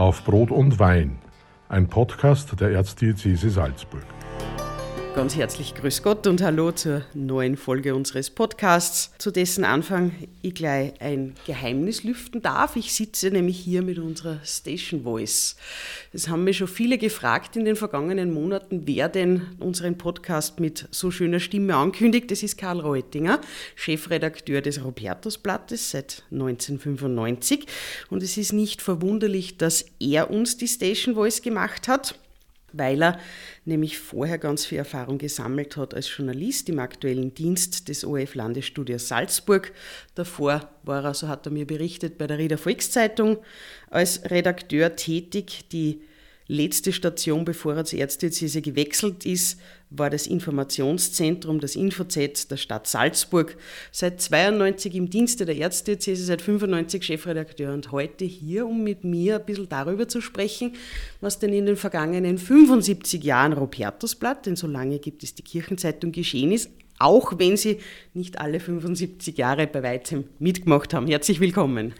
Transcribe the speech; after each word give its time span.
Auf 0.00 0.24
Brot 0.24 0.50
und 0.50 0.78
Wein, 0.78 1.18
ein 1.68 1.86
Podcast 1.86 2.58
der 2.58 2.70
Erzdiözese 2.70 3.50
Salzburg. 3.50 4.06
Ganz 5.16 5.34
herzlich 5.34 5.74
Grüß 5.74 6.04
Gott 6.04 6.28
und 6.28 6.40
Hallo 6.40 6.70
zur 6.70 7.02
neuen 7.14 7.56
Folge 7.56 7.96
unseres 7.96 8.30
Podcasts, 8.30 9.10
zu 9.18 9.32
dessen 9.32 9.64
Anfang 9.64 10.12
ich 10.40 10.54
gleich 10.54 10.92
ein 11.00 11.34
Geheimnis 11.46 12.04
lüften 12.04 12.42
darf. 12.42 12.76
Ich 12.76 12.92
sitze 12.92 13.30
nämlich 13.30 13.58
hier 13.58 13.82
mit 13.82 13.98
unserer 13.98 14.38
Station 14.44 15.02
Voice. 15.02 15.56
Es 16.12 16.28
haben 16.28 16.44
mir 16.44 16.54
schon 16.54 16.68
viele 16.68 16.96
gefragt 16.96 17.56
in 17.56 17.64
den 17.64 17.74
vergangenen 17.74 18.32
Monaten, 18.32 18.82
wer 18.86 19.08
denn 19.08 19.48
unseren 19.58 19.98
Podcast 19.98 20.60
mit 20.60 20.86
so 20.92 21.10
schöner 21.10 21.40
Stimme 21.40 21.74
ankündigt. 21.74 22.30
Das 22.30 22.44
ist 22.44 22.56
Karl 22.56 22.78
Reutinger, 22.78 23.40
Chefredakteur 23.74 24.62
des 24.62 24.84
Robertusblattes 24.84 25.90
seit 25.90 26.22
1995. 26.30 27.66
Und 28.10 28.22
es 28.22 28.36
ist 28.36 28.52
nicht 28.52 28.80
verwunderlich, 28.80 29.58
dass 29.58 29.86
er 29.98 30.30
uns 30.30 30.56
die 30.56 30.68
Station 30.68 31.16
Voice 31.16 31.42
gemacht 31.42 31.88
hat 31.88 32.14
weil 32.72 33.02
er 33.02 33.18
nämlich 33.64 33.98
vorher 33.98 34.38
ganz 34.38 34.66
viel 34.66 34.78
Erfahrung 34.78 35.18
gesammelt 35.18 35.76
hat 35.76 35.94
als 35.94 36.14
Journalist 36.14 36.68
im 36.68 36.78
aktuellen 36.78 37.34
Dienst 37.34 37.88
des 37.88 38.04
ORF 38.04 38.34
Landesstudios 38.34 39.08
Salzburg. 39.08 39.72
Davor 40.14 40.70
war 40.82 41.04
er, 41.04 41.14
so 41.14 41.28
hat 41.28 41.46
er 41.46 41.52
mir 41.52 41.66
berichtet, 41.66 42.18
bei 42.18 42.26
der 42.26 42.38
Rieder 42.38 42.58
Volkszeitung 42.58 43.38
als 43.90 44.30
Redakteur 44.30 44.96
tätig, 44.96 45.68
die 45.72 46.02
Letzte 46.52 46.92
Station, 46.92 47.44
bevor 47.44 47.76
er 47.76 47.84
zur 47.84 48.00
Erzdiözese 48.00 48.60
gewechselt 48.60 49.24
ist, 49.24 49.60
war 49.88 50.10
das 50.10 50.26
Informationszentrum, 50.26 51.60
das 51.60 51.76
InfoZ 51.76 52.48
der 52.48 52.56
Stadt 52.56 52.88
Salzburg. 52.88 53.56
Seit 53.92 54.20
92 54.20 54.96
im 54.96 55.08
Dienste 55.08 55.44
der 55.46 55.56
Erzdiözese, 55.56 56.24
seit 56.24 56.42
95 56.42 57.04
Chefredakteur 57.04 57.72
und 57.72 57.92
heute 57.92 58.24
hier, 58.24 58.66
um 58.66 58.82
mit 58.82 59.04
mir 59.04 59.36
ein 59.36 59.46
bisschen 59.46 59.68
darüber 59.68 60.08
zu 60.08 60.20
sprechen, 60.20 60.74
was 61.20 61.38
denn 61.38 61.52
in 61.52 61.66
den 61.66 61.76
vergangenen 61.76 62.36
75 62.36 63.22
Jahren 63.22 63.52
Robertusblatt, 63.52 64.46
denn 64.46 64.56
so 64.56 64.66
lange 64.66 64.98
gibt 64.98 65.22
es 65.22 65.36
die 65.36 65.44
Kirchenzeitung, 65.44 66.10
geschehen 66.10 66.50
ist, 66.50 66.68
auch 66.98 67.38
wenn 67.38 67.56
Sie 67.56 67.78
nicht 68.12 68.40
alle 68.40 68.58
75 68.58 69.38
Jahre 69.38 69.68
bei 69.68 69.84
weitem 69.84 70.24
mitgemacht 70.40 70.94
haben. 70.94 71.06
Herzlich 71.06 71.38
willkommen. 71.38 71.94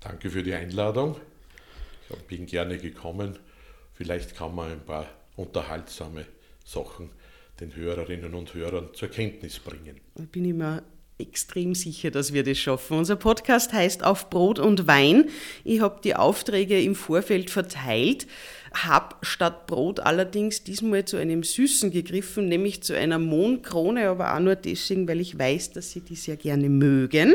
Danke 0.00 0.28
für 0.28 0.42
die 0.42 0.52
Einladung. 0.52 1.16
Ich 2.10 2.16
bin 2.26 2.44
gerne 2.44 2.76
gekommen 2.76 3.38
Vielleicht 3.98 4.36
kann 4.36 4.54
man 4.54 4.70
ein 4.70 4.80
paar 4.80 5.06
unterhaltsame 5.34 6.24
Sachen 6.64 7.10
den 7.58 7.74
Hörerinnen 7.74 8.32
und 8.32 8.54
Hörern 8.54 8.90
zur 8.92 9.08
Kenntnis 9.08 9.58
bringen. 9.58 10.00
Da 10.14 10.22
bin 10.22 10.44
ich 10.44 10.54
mir 10.54 10.84
extrem 11.18 11.74
sicher, 11.74 12.12
dass 12.12 12.32
wir 12.32 12.44
das 12.44 12.58
schaffen. 12.58 12.96
Unser 12.96 13.16
Podcast 13.16 13.72
heißt 13.72 14.04
Auf 14.04 14.30
Brot 14.30 14.60
und 14.60 14.86
Wein. 14.86 15.28
Ich 15.64 15.80
habe 15.80 16.00
die 16.04 16.14
Aufträge 16.14 16.80
im 16.80 16.94
Vorfeld 16.94 17.50
verteilt, 17.50 18.28
habe 18.72 19.16
statt 19.22 19.66
Brot 19.66 19.98
allerdings 19.98 20.62
diesmal 20.62 21.04
zu 21.04 21.16
einem 21.16 21.42
Süßen 21.42 21.90
gegriffen, 21.90 22.46
nämlich 22.46 22.84
zu 22.84 22.96
einer 22.96 23.18
Mohnkrone, 23.18 24.10
aber 24.10 24.32
auch 24.32 24.38
nur 24.38 24.54
deswegen, 24.54 25.08
weil 25.08 25.20
ich 25.20 25.36
weiß, 25.36 25.72
dass 25.72 25.90
Sie 25.90 26.02
die 26.02 26.14
sehr 26.14 26.36
gerne 26.36 26.68
mögen. 26.68 27.34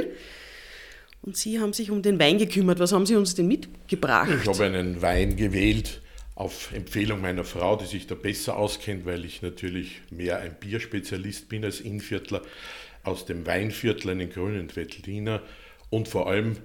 Und 1.23 1.35
Sie 1.35 1.59
haben 1.59 1.73
sich 1.73 1.91
um 1.91 2.01
den 2.01 2.17
Wein 2.19 2.37
gekümmert. 2.37 2.79
Was 2.79 2.93
haben 2.93 3.05
Sie 3.05 3.17
uns 3.17 3.35
denn 3.35 3.49
mitgebracht? 3.49 4.29
Ich 4.41 4.47
habe 4.47 4.63
einen 4.63 5.01
Wein 5.01 5.35
gewählt, 5.35 5.99
auf 6.35 6.73
Empfehlung 6.73 7.21
meiner 7.21 7.43
Frau, 7.43 7.75
die 7.75 7.85
sich 7.85 8.07
da 8.07 8.15
besser 8.15 8.57
auskennt, 8.57 9.05
weil 9.05 9.23
ich 9.25 9.41
natürlich 9.41 10.01
mehr 10.09 10.39
ein 10.39 10.55
Bierspezialist 10.59 11.49
bin 11.49 11.63
als 11.63 11.79
Innviertler, 11.79 12.41
aus 13.03 13.25
dem 13.25 13.45
Weinviertel 13.45 14.11
einen 14.11 14.29
grünen 14.29 14.73
Veltliner 14.75 15.41
und 15.89 16.07
vor 16.07 16.27
allem 16.27 16.57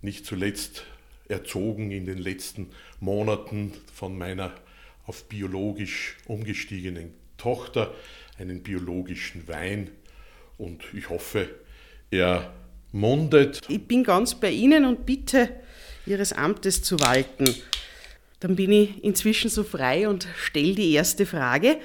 nicht 0.00 0.26
zuletzt 0.26 0.84
erzogen 1.28 1.90
in 1.92 2.06
den 2.06 2.18
letzten 2.18 2.70
Monaten 2.98 3.72
von 3.94 4.16
meiner 4.16 4.52
auf 5.06 5.28
biologisch 5.28 6.16
umgestiegenen 6.26 7.14
Tochter 7.36 7.94
einen 8.38 8.62
biologischen 8.62 9.46
Wein 9.48 9.90
und 10.58 10.82
ich 10.94 11.10
hoffe, 11.10 11.48
er 12.10 12.52
mundet. 12.92 13.60
Ich 13.68 13.86
bin 13.86 14.04
ganz 14.04 14.34
bei 14.34 14.50
Ihnen 14.50 14.84
und 14.84 15.06
bitte 15.06 15.48
Ihres 16.06 16.32
Amtes 16.32 16.82
zu 16.82 17.00
walten. 17.00 17.46
Dann 18.42 18.56
bin 18.56 18.72
ich 18.72 19.04
inzwischen 19.04 19.48
so 19.48 19.62
frei 19.62 20.08
und 20.08 20.26
stelle 20.36 20.74
die 20.74 20.90
erste 20.90 21.26
Frage. 21.26 21.78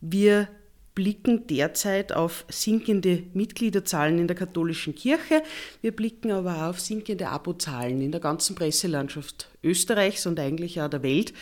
Wir 0.00 0.46
blicken 0.94 1.48
derzeit 1.48 2.12
auf 2.12 2.44
sinkende 2.48 3.24
Mitgliederzahlen 3.34 4.20
in 4.20 4.28
der 4.28 4.36
katholischen 4.36 4.94
Kirche. 4.94 5.42
Wir 5.82 5.90
blicken 5.90 6.30
aber 6.30 6.58
auch 6.58 6.70
auf 6.70 6.80
sinkende 6.80 7.28
Abozahlen 7.28 8.00
in 8.00 8.12
der 8.12 8.20
ganzen 8.20 8.54
Presselandschaft 8.54 9.48
Österreichs 9.64 10.26
und 10.26 10.38
eigentlich 10.38 10.80
auch 10.80 10.88
der 10.88 11.02
Welt. 11.02 11.34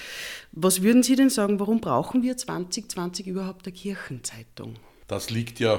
Was 0.53 0.81
würden 0.81 1.03
Sie 1.03 1.15
denn 1.15 1.29
sagen, 1.29 1.61
warum 1.61 1.83
brauchen 1.83 2.23
wir 2.23 2.39
2020 2.39 3.27
überhaupt 3.27 3.67
eine 3.67 3.75
Kirchenzeitung? 3.75 4.77
Das 5.09 5.29
liegt 5.29 5.61
ja 5.61 5.79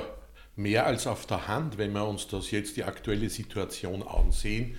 mehr 0.56 0.86
als 0.86 1.08
auf 1.08 1.26
der 1.26 1.48
Hand, 1.48 1.78
wenn 1.78 1.92
wir 1.92 2.08
uns 2.08 2.28
das 2.28 2.52
jetzt 2.52 2.78
die 2.78 2.84
aktuelle 2.84 3.30
Situation 3.30 4.04
ansehen. 4.04 4.76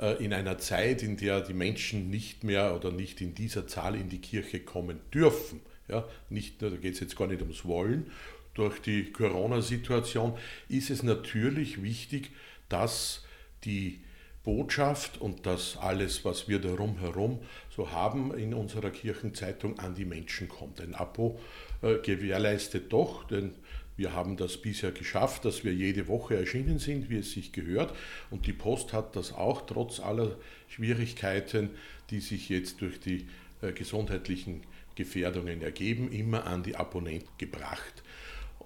Äh, 0.00 0.24
in 0.24 0.32
einer 0.32 0.58
Zeit, 0.58 1.02
in 1.02 1.16
der 1.16 1.40
die 1.40 1.54
Menschen 1.54 2.10
nicht 2.10 2.42
mehr 2.42 2.74
oder 2.74 2.90
nicht 2.90 3.20
in 3.20 3.34
dieser 3.34 3.66
Zahl 3.66 3.94
in 3.94 4.08
die 4.08 4.20
Kirche 4.20 4.60
kommen 4.60 5.00
dürfen. 5.12 5.60
Ja, 5.88 6.06
nicht, 6.28 6.62
da 6.62 6.70
geht 6.70 6.94
es 6.94 7.00
jetzt 7.00 7.16
gar 7.16 7.26
nicht 7.26 7.42
ums 7.42 7.64
Wollen. 7.64 8.10
Durch 8.54 8.80
die 8.80 9.12
Corona-Situation 9.12 10.36
ist 10.68 10.90
es 10.90 11.02
natürlich 11.02 11.82
wichtig, 11.82 12.30
dass 12.68 13.24
die 13.64 14.00
Botschaft 14.42 15.20
und 15.20 15.44
das 15.44 15.76
alles, 15.76 16.24
was 16.24 16.48
wir 16.48 16.60
darum 16.60 16.98
herum 16.98 17.40
so 17.76 17.90
haben 17.90 18.32
in 18.34 18.54
unserer 18.54 18.90
Kirchenzeitung, 18.90 19.78
an 19.78 19.94
die 19.94 20.06
Menschen 20.06 20.48
kommt. 20.48 20.80
Ein 20.80 20.94
Abo 20.94 21.38
äh, 21.82 21.96
gewährleistet 21.96 22.92
doch, 22.92 23.24
denn 23.24 23.54
wir 24.00 24.14
haben 24.14 24.38
das 24.38 24.56
bisher 24.56 24.92
geschafft, 24.92 25.44
dass 25.44 25.62
wir 25.62 25.74
jede 25.74 26.08
Woche 26.08 26.34
erschienen 26.34 26.78
sind, 26.78 27.10
wie 27.10 27.18
es 27.18 27.32
sich 27.32 27.52
gehört. 27.52 27.94
Und 28.30 28.46
die 28.46 28.54
Post 28.54 28.94
hat 28.94 29.14
das 29.14 29.34
auch 29.34 29.66
trotz 29.66 30.00
aller 30.00 30.36
Schwierigkeiten, 30.68 31.68
die 32.08 32.20
sich 32.20 32.48
jetzt 32.48 32.80
durch 32.80 32.98
die 32.98 33.28
äh, 33.60 33.72
gesundheitlichen 33.72 34.62
Gefährdungen 34.94 35.60
ergeben, 35.60 36.10
immer 36.10 36.46
an 36.46 36.62
die 36.62 36.76
Abonnenten 36.76 37.28
gebracht. 37.36 38.02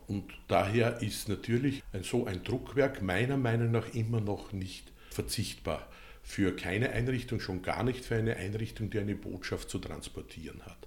Und 0.06 0.32
daher 0.46 1.02
ist 1.02 1.28
natürlich 1.28 1.82
ein, 1.92 2.04
so 2.04 2.26
ein 2.26 2.44
Druckwerk 2.44 3.02
meiner 3.02 3.36
Meinung 3.36 3.72
nach 3.72 3.92
immer 3.92 4.20
noch 4.20 4.52
nicht 4.52 4.92
verzichtbar 5.10 5.88
für 6.22 6.54
keine 6.54 6.90
Einrichtung, 6.90 7.40
schon 7.40 7.62
gar 7.62 7.82
nicht 7.82 8.04
für 8.04 8.14
eine 8.14 8.36
Einrichtung, 8.36 8.88
die 8.88 9.00
eine 9.00 9.16
Botschaft 9.16 9.68
zu 9.68 9.80
transportieren 9.80 10.62
hat. 10.64 10.86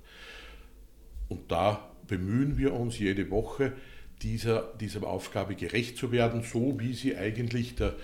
Und 1.27 1.51
da 1.51 1.91
bemühen 2.07 2.57
wir 2.57 2.73
uns 2.73 2.97
jede 2.97 3.29
Woche, 3.29 3.73
dieser, 4.21 4.73
dieser 4.79 5.03
Aufgabe 5.03 5.55
gerecht 5.55 5.97
zu 5.97 6.11
werden, 6.11 6.43
so 6.43 6.79
wie 6.79 6.93
sie 6.93 7.15
eigentlich 7.15 7.75
der 7.75 7.95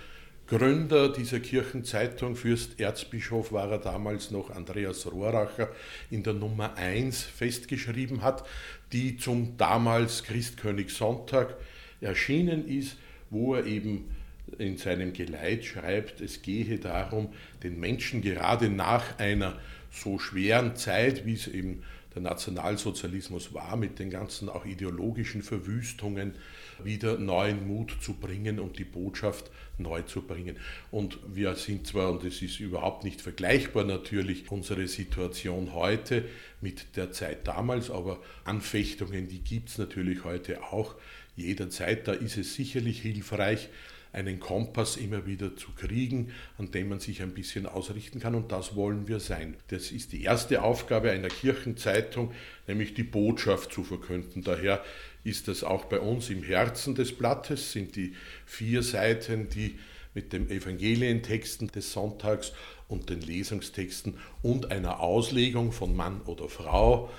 Gründer 0.48 1.10
dieser 1.10 1.40
Kirchenzeitung, 1.40 2.36
Fürst 2.36 2.80
Erzbischof 2.80 3.54
war 3.54 3.72
er 3.72 3.78
damals 3.78 4.30
noch, 4.30 4.50
Andreas 4.50 5.10
Rohracher, 5.10 5.70
in 6.12 6.22
der 6.22 6.34
Nummer 6.34 6.76
1 6.76 7.24
festgeschrieben 7.24 8.22
hat, 8.22 8.46
die 8.92 9.16
zum 9.18 9.56
damals 9.58 10.24
Christkönigssonntag 10.24 11.56
erschienen 12.02 12.68
ist, 12.68 12.98
wo 13.30 13.56
er 13.56 13.66
eben 13.66 14.12
in 14.60 14.78
seinem 14.78 15.14
Geleit 15.14 15.64
schreibt, 15.64 16.20
es 16.20 16.42
gehe 16.42 16.78
darum, 16.78 17.30
den 17.64 17.80
Menschen 17.80 18.22
gerade 18.22 18.70
nach 18.70 19.18
einer 19.20 19.58
so 19.92 20.20
schweren 20.20 20.76
Zeit, 20.76 21.26
wie 21.26 21.34
es 21.34 21.48
eben 21.48 21.84
der 22.16 22.22
Nationalsozialismus 22.22 23.54
war, 23.54 23.76
mit 23.76 24.00
den 24.00 24.10
ganzen 24.10 24.50
auch 24.50 24.66
ideologischen 24.66 25.42
Verwüstungen 25.42 26.36
wieder 26.84 27.18
neuen 27.18 27.68
Mut 27.68 27.98
zu 28.02 28.14
bringen 28.14 28.60
und 28.60 28.78
die 28.78 28.84
Botschaft 28.84 29.52
neu 29.78 30.02
zu 30.04 30.22
bringen. 30.22 30.58
Und 30.92 31.20
wir 31.28 31.56
sind 31.56 31.88
zwar, 31.88 32.12
und 32.12 32.24
es 32.24 32.42
ist 32.42 32.60
überhaupt 32.60 33.04
nicht 33.04 33.22
vergleichbar 33.22 33.84
natürlich, 33.84 34.52
unsere 34.52 34.88
Situation 34.88 35.74
heute 35.74 36.26
mit 36.62 36.96
der 36.96 37.12
Zeit 37.12 37.48
damals, 37.48 37.90
aber 37.90 38.20
Anfechtungen, 38.46 39.28
die 39.28 39.40
gibt 39.40 39.70
es 39.70 39.78
natürlich 39.78 40.24
heute 40.24 40.64
auch 40.64 40.96
jederzeit. 41.36 42.08
Da 42.08 42.14
ist 42.14 42.38
es 42.38 42.54
sicherlich 42.54 43.02
hilfreich, 43.02 43.70
einen 44.14 44.40
Kompass 44.40 44.96
immer 44.96 45.26
wieder 45.26 45.56
zu 45.58 45.72
kriegen, 45.72 46.32
an 46.58 46.72
dem 46.72 46.90
man 46.90 47.00
sich 47.00 47.22
ein 47.22 47.34
bisschen 47.34 47.66
ausrichten 47.66 48.20
kann. 48.20 48.36
Und 48.36 48.52
das 48.52 48.76
wollen 48.76 49.08
wir 49.08 49.20
sein. 49.20 49.58
Das 49.68 49.92
ist 49.92 50.14
die 50.14 50.24
erste 50.24 50.62
Aufgabe 50.62 51.12
einer 51.12 51.30
Kirchenzeitung, 51.30 52.32
nämlich 52.68 52.94
die 52.94 53.04
Botschaft 53.04 53.74
zu 53.74 53.84
verkünden. 53.84 54.44
Daher 54.44 54.84
ist 55.24 55.48
das 55.48 55.64
auch 55.64 55.86
bei 55.86 56.00
uns 56.00 56.30
im 56.30 56.44
Herzen 56.44 56.96
des 56.96 57.12
Blattes, 57.14 57.72
sind 57.72 57.96
die 57.96 58.14
vier 58.46 58.84
Seiten, 58.84 59.50
die 59.50 59.80
mit 60.14 60.32
den 60.32 60.48
Evangelientexten 60.50 61.70
des 61.70 61.92
Sonntags 61.92 62.54
und 62.88 63.10
den 63.10 63.22
Lesungstexten 63.22 64.20
und 64.44 64.72
einer 64.72 65.00
Auslegung 65.00 65.72
von 65.72 65.96
Mann 65.96 66.22
oder 66.22 66.48
Frau, 66.50 67.10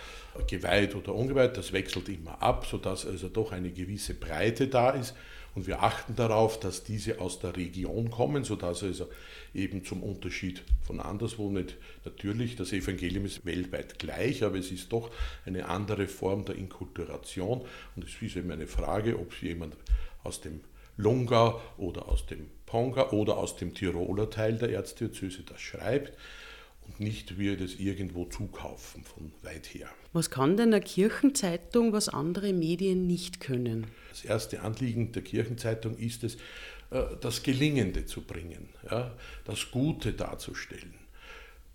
geweiht 0.49 0.95
oder 0.95 1.15
ungeweiht, 1.15 1.57
das 1.57 1.73
wechselt 1.73 2.09
immer 2.09 2.43
ab, 2.43 2.67
sodass 2.69 3.07
also 3.07 3.29
doch 3.29 3.53
eine 3.53 3.71
gewisse 3.71 4.15
Breite 4.15 4.69
da 4.69 4.91
ist 4.91 5.15
Und 5.55 5.67
wir 5.69 5.83
achten 5.83 6.17
darauf, 6.17 6.59
dass 6.59 6.83
diese 6.83 7.21
aus 7.21 7.39
der 7.39 7.57
Region 7.57 8.11
kommen, 8.11 8.45
sodass 8.45 8.83
also 8.83 9.09
eben 9.55 9.85
zum 9.85 10.03
Unterschied 10.03 10.63
von 10.83 11.01
anderswo 11.01 11.51
nicht, 11.51 11.77
natürlich, 12.05 12.57
das 12.57 12.73
Evangelium 12.73 13.25
ist 13.25 13.47
weltweit 13.47 13.99
gleich, 13.99 14.43
aber 14.43 14.59
es 14.59 14.73
ist 14.73 14.93
doch 14.93 15.11
eine 15.47 15.69
andere 15.69 16.09
Form 16.09 16.45
der 16.45 16.57
Inkulturation. 16.57 17.63
Und 17.95 18.05
es 18.05 18.21
ist 18.21 18.37
eben 18.37 18.51
eine 18.51 18.67
Frage, 18.67 19.19
ob 19.19 19.33
jemand 19.43 19.77
aus 20.25 20.41
dem 20.41 20.61
Lungau 20.97 21.61
oder 21.77 22.09
aus 22.09 22.27
dem 22.27 22.51
Ponga 22.67 23.11
oder 23.11 23.37
aus 23.37 23.57
dem 23.57 23.75
Tiroler 23.75 24.31
Teil 24.31 24.59
der 24.59 24.71
Erzdiözese 24.71 25.43
das 25.43 25.61
schreibt 25.61 26.13
und 26.87 27.01
nicht 27.01 27.39
wir 27.39 27.57
das 27.57 27.75
irgendwo 27.75 28.27
zukaufen 28.27 29.05
von 29.05 29.33
weit 29.43 29.67
her. 29.75 29.89
Was 30.13 30.31
kann 30.31 30.57
denn 30.57 30.73
eine 30.73 30.83
Kirchenzeitung, 30.83 31.93
was 31.93 32.09
andere 32.09 32.53
Medien 32.53 33.07
nicht 33.07 33.41
können? 33.41 33.87
Das 34.11 34.25
erste 34.25 34.63
Anliegen 34.63 35.13
der 35.13 35.23
Kirchenzeitung 35.23 35.97
ist 35.97 36.25
es, 36.25 36.37
äh, 36.91 37.03
das 37.21 37.43
Gelingende 37.43 38.07
zu 38.07 38.23
bringen, 38.23 38.69
ja, 38.91 39.13
das 39.45 39.71
Gute 39.71 40.13
darzustellen. 40.13 40.95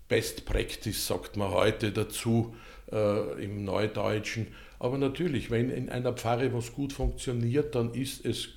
Best 0.08 0.44
Practice 0.44 1.06
sagt 1.06 1.36
man 1.36 1.50
heute 1.50 1.92
dazu 1.92 2.54
äh, 2.90 3.44
im 3.44 3.64
Neudeutschen. 3.64 4.48
Aber 4.78 4.98
natürlich, 4.98 5.50
wenn 5.50 5.70
in 5.70 5.88
einer 5.88 6.12
Pfarre 6.14 6.52
was 6.52 6.72
gut 6.72 6.92
funktioniert, 6.92 7.74
dann 7.74 7.94
ist 7.94 8.24
es 8.24 8.48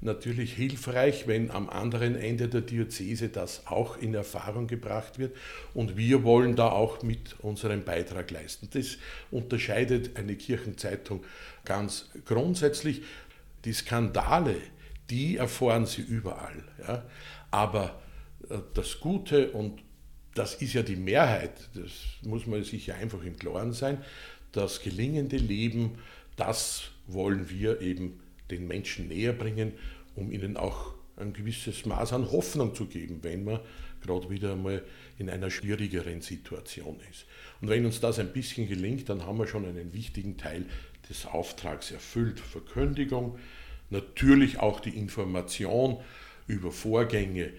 natürlich 0.00 0.54
hilfreich, 0.54 1.26
wenn 1.26 1.50
am 1.50 1.68
anderen 1.68 2.16
Ende 2.16 2.48
der 2.48 2.62
Diözese 2.62 3.28
das 3.28 3.66
auch 3.66 3.98
in 3.98 4.14
Erfahrung 4.14 4.66
gebracht 4.66 5.18
wird. 5.18 5.36
Und 5.74 5.96
wir 5.96 6.24
wollen 6.24 6.56
da 6.56 6.70
auch 6.70 7.02
mit 7.02 7.38
unserem 7.40 7.84
Beitrag 7.84 8.30
leisten. 8.30 8.68
Das 8.72 8.96
unterscheidet 9.30 10.16
eine 10.16 10.36
Kirchenzeitung 10.36 11.24
ganz 11.64 12.10
grundsätzlich. 12.24 13.02
Die 13.64 13.74
Skandale, 13.74 14.56
die 15.10 15.36
erfahren 15.36 15.84
Sie 15.84 16.02
überall. 16.02 16.64
Ja? 16.86 17.04
Aber 17.50 18.00
äh, 18.48 18.58
das 18.74 19.00
Gute, 19.00 19.50
und 19.50 19.82
das 20.34 20.54
ist 20.54 20.72
ja 20.72 20.82
die 20.82 20.96
Mehrheit, 20.96 21.68
das 21.74 21.90
muss 22.22 22.46
man 22.46 22.62
sich 22.64 22.86
ja 22.86 22.94
einfach 22.94 23.22
im 23.22 23.36
Klaren 23.36 23.72
sein, 23.72 23.98
das 24.52 24.80
gelingende 24.80 25.36
Leben, 25.36 25.98
das 26.36 26.84
wollen 27.06 27.50
wir 27.50 27.80
eben 27.80 28.20
den 28.50 28.66
Menschen 28.66 29.08
näher 29.08 29.32
bringen, 29.32 29.72
um 30.14 30.32
ihnen 30.32 30.56
auch 30.56 30.94
ein 31.16 31.32
gewisses 31.32 31.84
Maß 31.86 32.12
an 32.12 32.30
Hoffnung 32.30 32.74
zu 32.74 32.86
geben, 32.86 33.18
wenn 33.22 33.44
man 33.44 33.60
gerade 34.00 34.30
wieder 34.30 34.52
einmal 34.52 34.82
in 35.18 35.28
einer 35.28 35.50
schwierigeren 35.50 36.22
Situation 36.22 36.98
ist. 37.10 37.26
Und 37.60 37.68
wenn 37.68 37.84
uns 37.84 38.00
das 38.00 38.18
ein 38.18 38.32
bisschen 38.32 38.68
gelingt, 38.68 39.08
dann 39.08 39.26
haben 39.26 39.38
wir 39.38 39.46
schon 39.46 39.66
einen 39.66 39.92
wichtigen 39.92 40.38
Teil 40.38 40.64
des 41.08 41.26
Auftrags 41.26 41.90
erfüllt. 41.90 42.40
Verkündigung, 42.40 43.38
natürlich 43.90 44.58
auch 44.58 44.80
die 44.80 44.96
Information 44.96 45.98
über 46.46 46.72
Vorgänge 46.72 47.50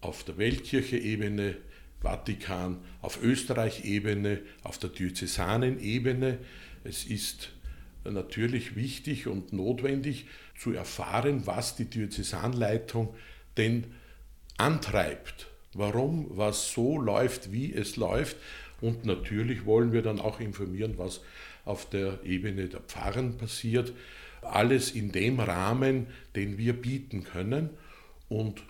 auf 0.00 0.24
der 0.24 0.36
Weltkirche-Ebene, 0.36 1.56
Vatikan, 2.00 2.78
auf 3.00 3.22
Österreich-Ebene, 3.22 4.40
auf 4.62 4.78
der 4.78 4.90
Diözesanen-Ebene. 4.90 6.38
Es 6.84 7.04
ist 7.04 7.52
natürlich 8.10 8.76
wichtig 8.76 9.26
und 9.26 9.52
notwendig 9.52 10.26
zu 10.58 10.72
erfahren, 10.72 11.46
was 11.46 11.76
die 11.76 11.84
Diözesanleitung 11.84 13.14
denn 13.56 13.84
antreibt, 14.56 15.48
warum 15.74 16.26
was 16.30 16.72
so 16.72 17.00
läuft, 17.00 17.52
wie 17.52 17.72
es 17.72 17.96
läuft. 17.96 18.36
Und 18.80 19.04
natürlich 19.04 19.64
wollen 19.66 19.92
wir 19.92 20.02
dann 20.02 20.20
auch 20.20 20.40
informieren, 20.40 20.94
was 20.96 21.20
auf 21.64 21.88
der 21.88 22.20
Ebene 22.24 22.68
der 22.68 22.80
Pfarren 22.80 23.36
passiert. 23.36 23.92
Alles 24.42 24.92
in 24.92 25.12
dem 25.12 25.40
Rahmen, 25.40 26.06
den 26.34 26.58
wir 26.58 26.74
bieten 26.74 27.24
können. 27.24 27.70
Und 28.28 28.62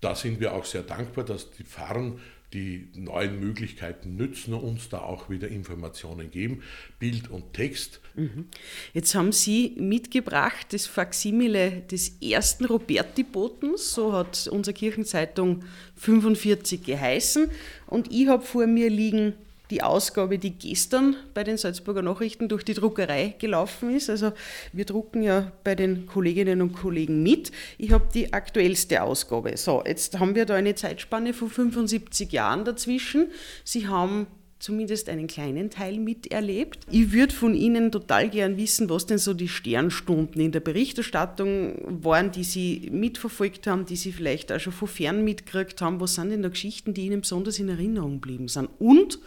da 0.00 0.14
sind 0.14 0.40
wir 0.40 0.54
auch 0.54 0.64
sehr 0.64 0.82
dankbar, 0.82 1.24
dass 1.24 1.50
die 1.52 1.64
Pfarren 1.64 2.20
die 2.52 2.88
neuen 2.94 3.40
Möglichkeiten 3.40 4.16
nützen 4.16 4.54
und 4.54 4.62
uns 4.62 4.88
da 4.88 4.98
auch 4.98 5.30
wieder 5.30 5.48
Informationen 5.48 6.30
geben, 6.30 6.62
Bild 6.98 7.30
und 7.30 7.52
Text. 7.52 8.00
Mhm. 8.14 8.46
Jetzt 8.92 9.14
haben 9.14 9.32
Sie 9.32 9.74
mitgebracht 9.78 10.68
das 10.70 10.86
Faksimile 10.86 11.82
des 11.90 12.18
ersten 12.22 12.64
Roberti-Botens, 12.64 13.94
so 13.94 14.12
hat 14.12 14.48
unsere 14.48 14.74
Kirchenzeitung 14.74 15.64
45 15.96 16.82
geheißen. 16.82 17.50
Und 17.86 18.12
ich 18.12 18.28
habe 18.28 18.44
vor 18.44 18.66
mir 18.66 18.90
liegen 18.90 19.34
die 19.72 19.82
Ausgabe, 19.82 20.38
die 20.38 20.50
gestern 20.50 21.16
bei 21.32 21.44
den 21.44 21.56
Salzburger 21.56 22.02
Nachrichten 22.02 22.46
durch 22.48 22.62
die 22.62 22.74
Druckerei 22.74 23.34
gelaufen 23.38 23.96
ist. 23.96 24.10
Also 24.10 24.32
wir 24.74 24.84
drucken 24.84 25.22
ja 25.22 25.50
bei 25.64 25.74
den 25.74 26.04
Kolleginnen 26.06 26.60
und 26.60 26.74
Kollegen 26.74 27.22
mit. 27.22 27.52
Ich 27.78 27.90
habe 27.90 28.06
die 28.12 28.34
aktuellste 28.34 29.02
Ausgabe. 29.02 29.56
So, 29.56 29.82
jetzt 29.86 30.18
haben 30.18 30.34
wir 30.34 30.44
da 30.44 30.56
eine 30.56 30.74
Zeitspanne 30.74 31.32
von 31.32 31.48
75 31.48 32.30
Jahren 32.32 32.66
dazwischen. 32.66 33.30
Sie 33.64 33.88
haben 33.88 34.26
zumindest 34.62 35.08
einen 35.08 35.26
kleinen 35.26 35.70
Teil 35.70 35.98
miterlebt. 35.98 36.86
Ich 36.88 37.10
würde 37.10 37.34
von 37.34 37.52
Ihnen 37.52 37.90
total 37.90 38.30
gern 38.30 38.56
wissen, 38.56 38.88
was 38.88 39.06
denn 39.06 39.18
so 39.18 39.34
die 39.34 39.48
Sternstunden 39.48 40.40
in 40.40 40.52
der 40.52 40.60
Berichterstattung 40.60 41.74
waren, 42.04 42.30
die 42.30 42.44
Sie 42.44 42.88
mitverfolgt 42.92 43.66
haben, 43.66 43.86
die 43.86 43.96
Sie 43.96 44.12
vielleicht 44.12 44.52
auch 44.52 44.60
schon 44.60 44.72
von 44.72 44.86
fern 44.86 45.24
mitgekriegt 45.24 45.82
haben. 45.82 46.00
Was 46.00 46.14
sind 46.14 46.30
denn 46.30 46.42
da 46.42 46.48
Geschichten, 46.48 46.94
die 46.94 47.06
Ihnen 47.06 47.22
besonders 47.22 47.58
in 47.58 47.68
Erinnerung 47.68 48.20
geblieben 48.20 48.46
sind? 48.46 48.70
Und 48.78 49.18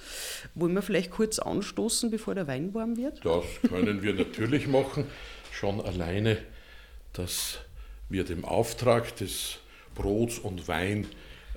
wollen 0.53 0.73
wir 0.73 0.81
vielleicht 0.81 1.11
kurz 1.11 1.37
anstoßen, 1.37 2.09
bevor 2.11 2.33
der 2.33 2.47
Wein 2.47 2.73
warm 2.73 2.95
wird? 2.95 3.19
Das 3.25 3.43
können 3.69 4.01
wir 4.03 4.13
natürlich 4.13 4.67
machen. 4.67 5.03
Schon 5.51 5.81
alleine, 5.81 6.37
dass 7.11 7.59
wir 8.07 8.23
dem 8.23 8.45
Auftrag 8.45 9.17
des 9.17 9.57
Brots 9.95 10.39
und 10.39 10.69
Wein 10.69 11.05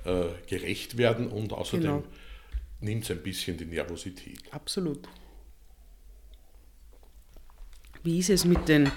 äh, 0.03 0.23
gerecht 0.47 0.97
werden 0.97 1.27
und 1.27 1.53
außerdem 1.53 1.81
genau 1.81 2.03
nimmt 2.81 3.03
es 3.03 3.11
ein 3.11 3.21
bisschen 3.21 3.57
die 3.57 3.65
Nervosität. 3.65 4.39
Absolut. 4.51 5.07
Wie 8.03 8.19
ist 8.19 8.29
es 8.29 8.45
mit 8.45 8.67
den, 8.67 8.91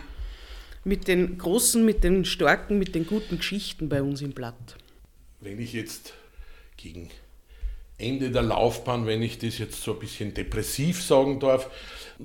mit 0.84 1.08
den 1.08 1.38
großen, 1.38 1.84
mit 1.84 2.04
den 2.04 2.24
starken, 2.24 2.78
mit 2.78 2.94
den 2.94 3.06
guten 3.06 3.38
Geschichten 3.38 3.88
bei 3.88 4.02
uns 4.02 4.22
im 4.22 4.32
Blatt? 4.32 4.76
Wenn 5.40 5.60
ich 5.60 5.72
jetzt 5.72 6.14
gegen 6.76 7.10
Ende 7.98 8.30
der 8.30 8.42
Laufbahn, 8.42 9.06
wenn 9.06 9.22
ich 9.22 9.38
das 9.38 9.58
jetzt 9.58 9.82
so 9.82 9.94
ein 9.94 9.98
bisschen 9.98 10.34
depressiv 10.34 11.02
sagen 11.02 11.40
darf, 11.40 11.70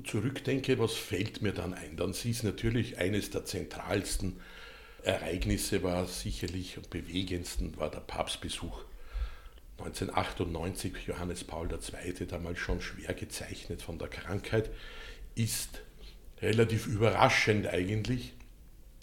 zurückdenke, 0.04 0.78
was 0.78 0.94
fällt 0.94 1.42
mir 1.42 1.52
dann 1.52 1.74
ein? 1.74 1.96
Dann 1.96 2.10
ist 2.10 2.44
natürlich 2.44 2.98
eines 2.98 3.30
der 3.30 3.44
zentralsten 3.44 4.40
Ereignisse 5.02 5.82
war 5.82 6.06
sicherlich 6.06 6.76
und 6.76 6.90
bewegendsten 6.90 7.76
war 7.76 7.90
der 7.90 8.00
Papstbesuch 8.00 8.82
1998 9.78 11.06
Johannes 11.06 11.44
Paul 11.44 11.68
II., 11.70 12.26
damals 12.26 12.58
schon 12.58 12.80
schwer 12.80 13.14
gezeichnet 13.14 13.82
von 13.82 13.98
der 13.98 14.08
Krankheit, 14.08 14.70
ist 15.34 15.82
relativ 16.42 16.86
überraschend 16.86 17.66
eigentlich, 17.66 18.34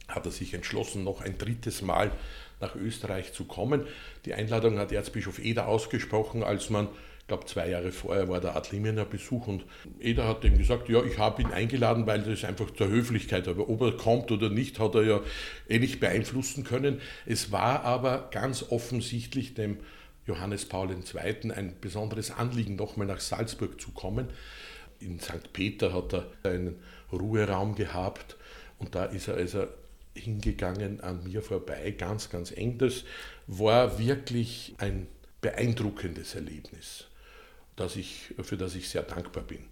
hat 0.07 0.25
er 0.25 0.31
sich 0.31 0.53
entschlossen, 0.53 1.03
noch 1.03 1.21
ein 1.21 1.37
drittes 1.37 1.81
Mal 1.81 2.11
nach 2.59 2.75
Österreich 2.75 3.33
zu 3.33 3.45
kommen. 3.45 3.85
Die 4.25 4.33
Einladung 4.33 4.77
hat 4.77 4.91
Erzbischof 4.91 5.39
Eder 5.39 5.67
ausgesprochen, 5.67 6.43
als 6.43 6.69
man, 6.69 6.87
ich 7.21 7.27
glaube 7.27 7.45
zwei 7.45 7.69
Jahre 7.69 7.91
vorher 7.91 8.27
war 8.29 8.39
der 8.39 8.55
Adliminer 8.55 9.05
Besuch 9.05 9.47
und 9.47 9.65
Eder 9.99 10.27
hat 10.27 10.43
ihm 10.43 10.57
gesagt, 10.57 10.89
ja, 10.89 11.03
ich 11.03 11.17
habe 11.17 11.41
ihn 11.41 11.51
eingeladen, 11.51 12.05
weil 12.05 12.21
das 12.21 12.43
einfach 12.43 12.69
zur 12.71 12.87
Höflichkeit, 12.87 13.47
aber 13.47 13.69
ob 13.69 13.81
er 13.81 13.93
kommt 13.93 14.31
oder 14.31 14.49
nicht, 14.49 14.79
hat 14.79 14.95
er 14.95 15.03
ja 15.03 15.21
eh 15.67 15.79
nicht 15.79 15.99
beeinflussen 15.99 16.63
können. 16.63 17.01
Es 17.25 17.51
war 17.51 17.83
aber 17.83 18.29
ganz 18.31 18.63
offensichtlich 18.69 19.53
dem 19.53 19.79
Johannes 20.25 20.65
Paul 20.65 20.91
II. 20.91 21.51
ein 21.51 21.75
besonderes 21.79 22.31
Anliegen, 22.31 22.75
nochmal 22.75 23.07
nach 23.07 23.19
Salzburg 23.19 23.79
zu 23.79 23.91
kommen. 23.91 24.29
In 24.99 25.19
St. 25.19 25.53
Peter 25.53 25.93
hat 25.93 26.13
er 26.13 26.27
einen 26.43 26.79
Ruheraum 27.11 27.75
gehabt 27.75 28.37
und 28.79 28.95
da 28.95 29.05
ist 29.05 29.27
er 29.27 29.35
also 29.35 29.67
hingegangen 30.15 31.01
an 31.01 31.23
mir 31.23 31.41
vorbei, 31.41 31.91
ganz, 31.91 32.29
ganz 32.29 32.51
eng. 32.51 32.77
Das 32.77 33.03
war 33.47 33.99
wirklich 33.99 34.73
ein 34.77 35.07
beeindruckendes 35.41 36.35
Erlebnis, 36.35 37.05
das 37.75 37.95
ich, 37.95 38.33
für 38.41 38.57
das 38.57 38.75
ich 38.75 38.89
sehr 38.89 39.03
dankbar 39.03 39.43
bin. 39.43 39.65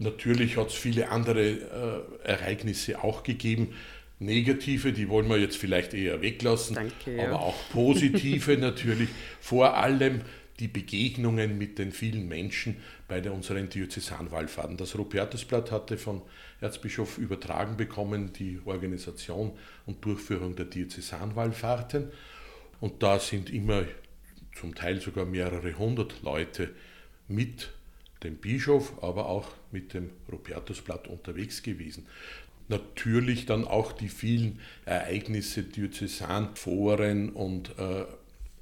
Natürlich 0.00 0.56
hat 0.56 0.68
es 0.68 0.74
viele 0.74 1.08
andere 1.08 2.20
äh, 2.22 2.28
Ereignisse 2.28 3.02
auch 3.02 3.22
gegeben, 3.22 3.74
Negative, 4.20 4.92
die 4.92 5.08
wollen 5.08 5.28
wir 5.28 5.38
jetzt 5.38 5.56
vielleicht 5.56 5.94
eher 5.94 6.20
weglassen, 6.20 6.74
Danke, 6.74 7.16
ja. 7.16 7.26
aber 7.26 7.40
auch 7.40 7.56
positive 7.72 8.56
natürlich. 8.58 9.08
Vor 9.40 9.76
allem 9.76 10.22
die 10.58 10.68
Begegnungen 10.68 11.56
mit 11.56 11.78
den 11.78 11.92
vielen 11.92 12.26
Menschen 12.26 12.78
bei 13.06 13.20
der 13.20 13.32
unseren 13.32 13.68
Diözesanwallfahrten. 13.68 14.76
Das 14.76 14.98
Rupertusblatt 14.98 15.70
hatte 15.70 15.96
von 15.96 16.22
Erzbischof 16.60 17.18
übertragen 17.18 17.76
bekommen 17.76 18.32
die 18.32 18.60
Organisation 18.64 19.52
und 19.86 20.04
Durchführung 20.04 20.56
der 20.56 20.66
Diözesanwallfahrten. 20.66 22.10
Und 22.80 23.02
da 23.04 23.20
sind 23.20 23.50
immer 23.50 23.84
zum 24.58 24.74
Teil 24.74 25.00
sogar 25.00 25.26
mehrere 25.26 25.78
hundert 25.78 26.22
Leute 26.22 26.70
mit 27.28 27.70
dem 28.24 28.36
Bischof, 28.36 29.00
aber 29.00 29.26
auch 29.26 29.52
mit 29.70 29.94
dem 29.94 30.10
Rupertusblatt 30.30 31.06
unterwegs 31.06 31.62
gewesen 31.62 32.06
natürlich 32.68 33.46
dann 33.46 33.64
auch 33.64 33.92
die 33.92 34.08
vielen 34.08 34.60
Ereignisse, 34.84 35.62
Diözesan, 35.62 36.54
Foren 36.54 37.30
und, 37.30 37.70
äh, 37.78 38.04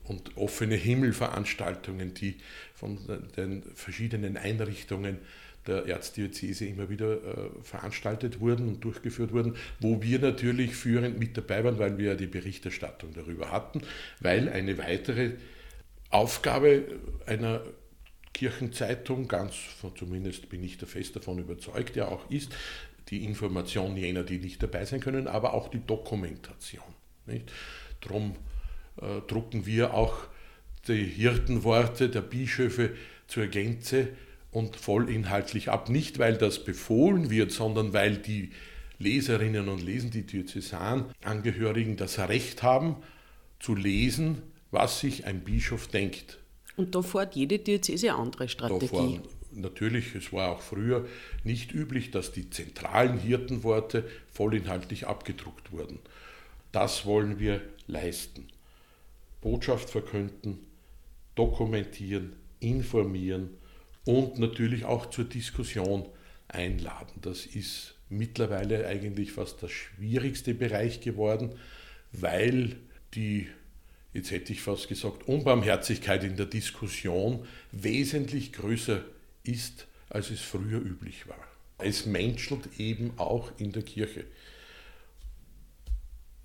und 0.05 0.37
offene 0.37 0.77
Himmelveranstaltungen, 0.77 2.15
die 2.15 2.37
von 2.75 2.99
den 3.37 3.63
verschiedenen 3.75 4.37
Einrichtungen 4.37 5.19
der 5.67 5.87
Erzdiözese 5.87 6.67
immer 6.67 6.89
wieder 6.89 7.15
äh, 7.15 7.51
veranstaltet 7.63 8.41
wurden 8.41 8.69
und 8.69 8.85
durchgeführt 8.85 9.33
wurden, 9.33 9.57
wo 9.81 10.03
wir 10.03 10.19
natürlich 10.19 10.75
führend 10.75 11.19
mit 11.19 11.37
dabei 11.37 11.65
waren, 11.65 11.79
weil 11.79 11.99
wir 11.99 12.11
ja 12.11 12.15
die 12.15 12.27
Berichterstattung 12.27 13.13
darüber 13.15 13.51
hatten, 13.51 13.83
weil 14.21 14.49
eine 14.49 14.79
weitere 14.79 15.33
Aufgabe 16.11 16.85
einer 17.27 17.63
Kirchenzeitung, 18.33 19.29
ganz 19.29 19.55
zumindest 19.99 20.49
bin 20.49 20.63
ich 20.63 20.79
da 20.79 20.87
fest 20.87 21.17
davon 21.17 21.39
überzeugt, 21.39 21.97
ja 21.97 22.07
auch 22.09 22.31
ist, 22.31 22.53
die 23.09 23.25
Information 23.25 23.97
jener, 23.97 24.25
die 24.25 24.39
nicht 24.39 24.63
dabei 24.63 24.85
sein 24.85 25.01
können, 25.01 25.29
aber 25.29 25.55
auch 25.55 25.69
die 25.69 25.85
Dokumentation. 25.85 26.85
Nicht? 27.27 27.53
Darum 28.01 28.37
äh, 29.01 29.21
drucken 29.27 29.67
wir 29.67 29.95
auch 29.95 30.15
die 30.89 31.05
Hirtenworte 31.05 32.09
der 32.09 32.23
Bischöfe 32.23 32.91
zur 33.27 33.47
Gänze 33.47 34.09
und 34.51 34.77
vollinhaltlich 34.77 35.69
ab. 35.71 35.89
Nicht, 35.89 36.19
weil 36.19 36.37
das 36.37 36.65
befohlen 36.65 37.31
wird, 37.31 37.53
sondern 37.53 37.93
weil 37.93 38.17
die 38.17 38.51
Leserinnen 38.99 39.69
und 39.69 39.83
Leser, 39.83 40.09
die 40.09 40.23
Diözesanangehörigen, 40.23 41.97
das 41.97 42.19
Recht 42.19 42.63
haben, 42.63 42.97
zu 43.61 43.75
lesen, 43.75 44.43
was 44.71 45.01
sich 45.01 45.27
ein 45.27 45.41
Bischof 45.41 45.89
denkt. 45.89 46.39
Und 46.77 46.95
da 46.95 47.03
fährt 47.03 47.35
jede 47.37 47.59
Diözese 47.59 48.15
andere 48.15 48.49
Strategie. 48.49 48.87
Da 48.87 48.97
fahren, 48.97 49.23
natürlich, 49.57 50.15
es 50.15 50.33
war 50.33 50.51
auch 50.51 50.61
früher 50.61 51.07
nicht 51.45 51.73
üblich, 51.73 52.11
dass 52.11 52.33
die 52.33 52.51
zentralen 52.51 53.19
Hirtenworte 53.19 54.09
vollinhaltlich 54.33 55.07
abgedruckt 55.07 55.73
wurden. 55.73 55.99
Das 56.73 57.07
wollen 57.07 57.39
wir 57.39 57.61
leisten. 57.87 58.47
Botschaft 59.41 59.91
verkünden, 59.91 60.59
dokumentieren, 61.35 62.33
informieren 62.61 63.51
und 64.05 64.39
natürlich 64.39 64.85
auch 64.85 65.11
zur 65.11 65.25
Diskussion 65.25 66.07
einladen. 66.49 67.21
Das 67.23 67.47
ist 67.47 67.95
mittlerweile 68.09 68.87
eigentlich 68.87 69.33
fast 69.33 69.63
der 69.63 69.69
schwierigste 69.69 70.55
Bereich 70.55 71.01
geworden, 71.01 71.55
weil 72.13 72.77
die 73.15 73.49
jetzt 74.17 74.31
hätte 74.31 74.53
ich 74.53 74.63
fast 74.63 74.89
gesagt, 74.89 75.29
Unbarmherzigkeit 75.29 76.25
in 76.25 76.37
der 76.37 76.47
Diskussion 76.47 77.47
wesentlich 77.71 78.53
größer 78.53 79.05
ist, 79.49 79.87
als 80.09 80.31
es 80.31 80.41
früher 80.41 80.81
üblich 80.81 81.27
war. 81.29 81.47
Es 81.79 82.07
menschelt 82.07 82.79
eben 82.79 83.19
auch 83.19 83.53
in 83.59 83.73
der 83.73 83.83
Kirche. 83.83 84.25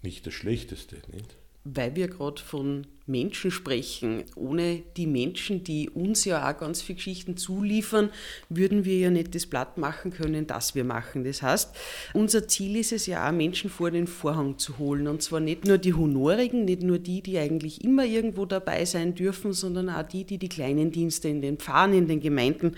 Nicht 0.01 0.25
das 0.25 0.33
Schlechteste, 0.33 0.97
nicht? 1.11 1.35
Weil 1.63 1.95
wir 1.95 2.07
gerade 2.07 2.41
von 2.41 2.87
Menschen 3.11 3.51
sprechen. 3.51 4.23
Ohne 4.35 4.83
die 4.97 5.05
Menschen, 5.05 5.63
die 5.63 5.89
uns 5.89 6.25
ja 6.25 6.49
auch 6.49 6.57
ganz 6.57 6.81
viele 6.81 6.95
Geschichten 6.95 7.35
zuliefern, 7.37 8.09
würden 8.49 8.85
wir 8.85 8.97
ja 8.97 9.09
nicht 9.09 9.35
das 9.35 9.45
Blatt 9.45 9.77
machen 9.77 10.11
können, 10.11 10.47
das 10.47 10.75
wir 10.75 10.83
machen. 10.83 11.23
Das 11.23 11.41
heißt, 11.41 11.75
unser 12.13 12.47
Ziel 12.47 12.77
ist 12.77 12.91
es 12.91 13.05
ja 13.05 13.27
auch, 13.27 13.31
Menschen 13.31 13.69
vor 13.69 13.91
den 13.91 14.07
Vorhang 14.07 14.57
zu 14.57 14.77
holen. 14.77 15.07
Und 15.07 15.21
zwar 15.21 15.39
nicht 15.39 15.65
nur 15.65 15.77
die 15.77 15.93
Honorigen, 15.93 16.65
nicht 16.65 16.83
nur 16.83 16.99
die, 16.99 17.21
die 17.21 17.37
eigentlich 17.37 17.83
immer 17.83 18.05
irgendwo 18.05 18.45
dabei 18.45 18.85
sein 18.85 19.13
dürfen, 19.13 19.53
sondern 19.53 19.89
auch 19.89 20.03
die, 20.03 20.23
die 20.23 20.37
die 20.37 20.49
kleinen 20.49 20.91
Dienste 20.91 21.27
in 21.27 21.41
den 21.41 21.57
Pfarren, 21.57 21.93
in 21.93 22.07
den 22.07 22.21
Gemeinden 22.21 22.75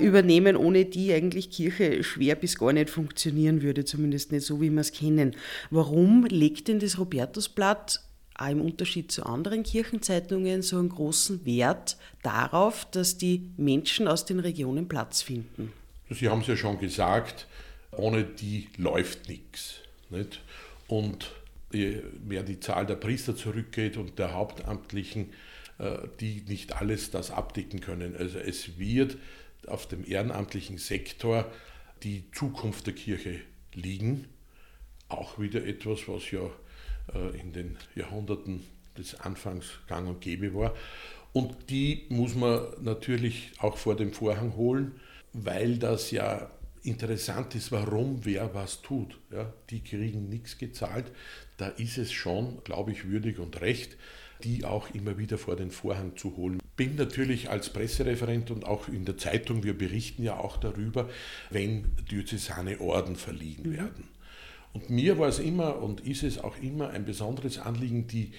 übernehmen, 0.00 0.56
ohne 0.56 0.84
die 0.86 1.12
eigentlich 1.12 1.50
Kirche 1.50 2.02
schwer 2.02 2.36
bis 2.36 2.58
gar 2.58 2.72
nicht 2.72 2.90
funktionieren 2.90 3.62
würde, 3.62 3.84
zumindest 3.84 4.32
nicht 4.32 4.46
so, 4.46 4.60
wie 4.60 4.70
wir 4.70 4.80
es 4.80 4.92
kennen. 4.92 5.36
Warum 5.70 6.24
legt 6.24 6.68
denn 6.68 6.78
das 6.78 6.98
Robertusblatt 6.98 8.00
im 8.38 8.60
Unterschied 8.60 9.12
zu 9.12 9.24
anderen 9.24 9.62
Kirchenzeitungen 9.62 10.62
so 10.62 10.78
einen 10.78 10.88
großen 10.88 11.44
Wert 11.46 11.96
darauf, 12.22 12.84
dass 12.90 13.16
die 13.16 13.50
Menschen 13.56 14.08
aus 14.08 14.24
den 14.24 14.40
Regionen 14.40 14.88
Platz 14.88 15.22
finden. 15.22 15.72
Sie 16.10 16.28
haben 16.28 16.40
es 16.40 16.48
ja 16.48 16.56
schon 16.56 16.78
gesagt, 16.78 17.46
ohne 17.92 18.24
die 18.24 18.68
läuft 18.76 19.28
nichts. 19.28 19.80
Und 20.88 21.32
je 21.72 22.02
mehr 22.24 22.42
die 22.42 22.60
Zahl 22.60 22.86
der 22.86 22.96
Priester 22.96 23.36
zurückgeht 23.36 23.96
und 23.96 24.18
der 24.18 24.34
Hauptamtlichen, 24.34 25.32
äh, 25.78 25.98
die 26.20 26.44
nicht 26.46 26.76
alles 26.76 27.10
das 27.10 27.30
abdecken 27.30 27.80
können. 27.80 28.16
Also 28.16 28.38
es 28.38 28.78
wird 28.78 29.16
auf 29.66 29.88
dem 29.88 30.04
ehrenamtlichen 30.06 30.78
Sektor 30.78 31.50
die 32.02 32.24
Zukunft 32.32 32.86
der 32.86 32.94
Kirche 32.94 33.40
liegen. 33.72 34.26
Auch 35.08 35.38
wieder 35.38 35.64
etwas, 35.64 36.06
was 36.06 36.30
ja 36.30 36.40
äh, 36.44 36.50
in 37.40 37.52
den 37.52 37.76
Jahrhunderten 37.94 38.64
des 38.96 39.20
Anfangs 39.20 39.66
gang 39.88 40.08
und 40.08 40.20
gäbe 40.20 40.54
war. 40.54 40.74
Und 41.32 41.68
die 41.68 42.06
muss 42.10 42.34
man 42.34 42.60
natürlich 42.80 43.52
auch 43.58 43.76
vor 43.76 43.96
dem 43.96 44.12
Vorhang 44.12 44.54
holen, 44.56 45.00
weil 45.32 45.78
das 45.78 46.12
ja 46.12 46.48
interessant 46.84 47.54
ist, 47.54 47.72
warum 47.72 48.24
wer 48.24 48.54
was 48.54 48.82
tut. 48.82 49.18
Ja, 49.32 49.52
die 49.70 49.80
kriegen 49.80 50.28
nichts 50.28 50.58
gezahlt. 50.58 51.10
Da 51.56 51.68
ist 51.68 51.98
es 51.98 52.12
schon, 52.12 52.62
glaube 52.62 52.92
ich, 52.92 53.08
würdig 53.08 53.38
und 53.38 53.60
recht, 53.60 53.96
die 54.44 54.64
auch 54.64 54.90
immer 54.94 55.18
wieder 55.18 55.38
vor 55.38 55.56
den 55.56 55.70
Vorhang 55.70 56.16
zu 56.16 56.36
holen. 56.36 56.60
Bin 56.76 56.96
natürlich 56.96 57.50
als 57.50 57.70
Pressereferent 57.70 58.50
und 58.50 58.64
auch 58.64 58.88
in 58.88 59.04
der 59.04 59.16
Zeitung, 59.16 59.64
wir 59.64 59.76
berichten 59.76 60.22
ja 60.22 60.36
auch 60.36 60.56
darüber, 60.56 61.08
wenn 61.50 61.96
diözesane 62.10 62.80
Orden 62.80 63.16
verliehen 63.16 63.70
mhm. 63.70 63.76
werden. 63.76 64.08
Und 64.74 64.90
mir 64.90 65.18
war 65.18 65.28
es 65.28 65.38
immer 65.38 65.80
und 65.80 66.00
ist 66.00 66.22
es 66.22 66.38
auch 66.38 66.60
immer 66.60 66.90
ein 66.90 67.06
besonderes 67.06 67.58
Anliegen, 67.58 68.06
die 68.06 68.32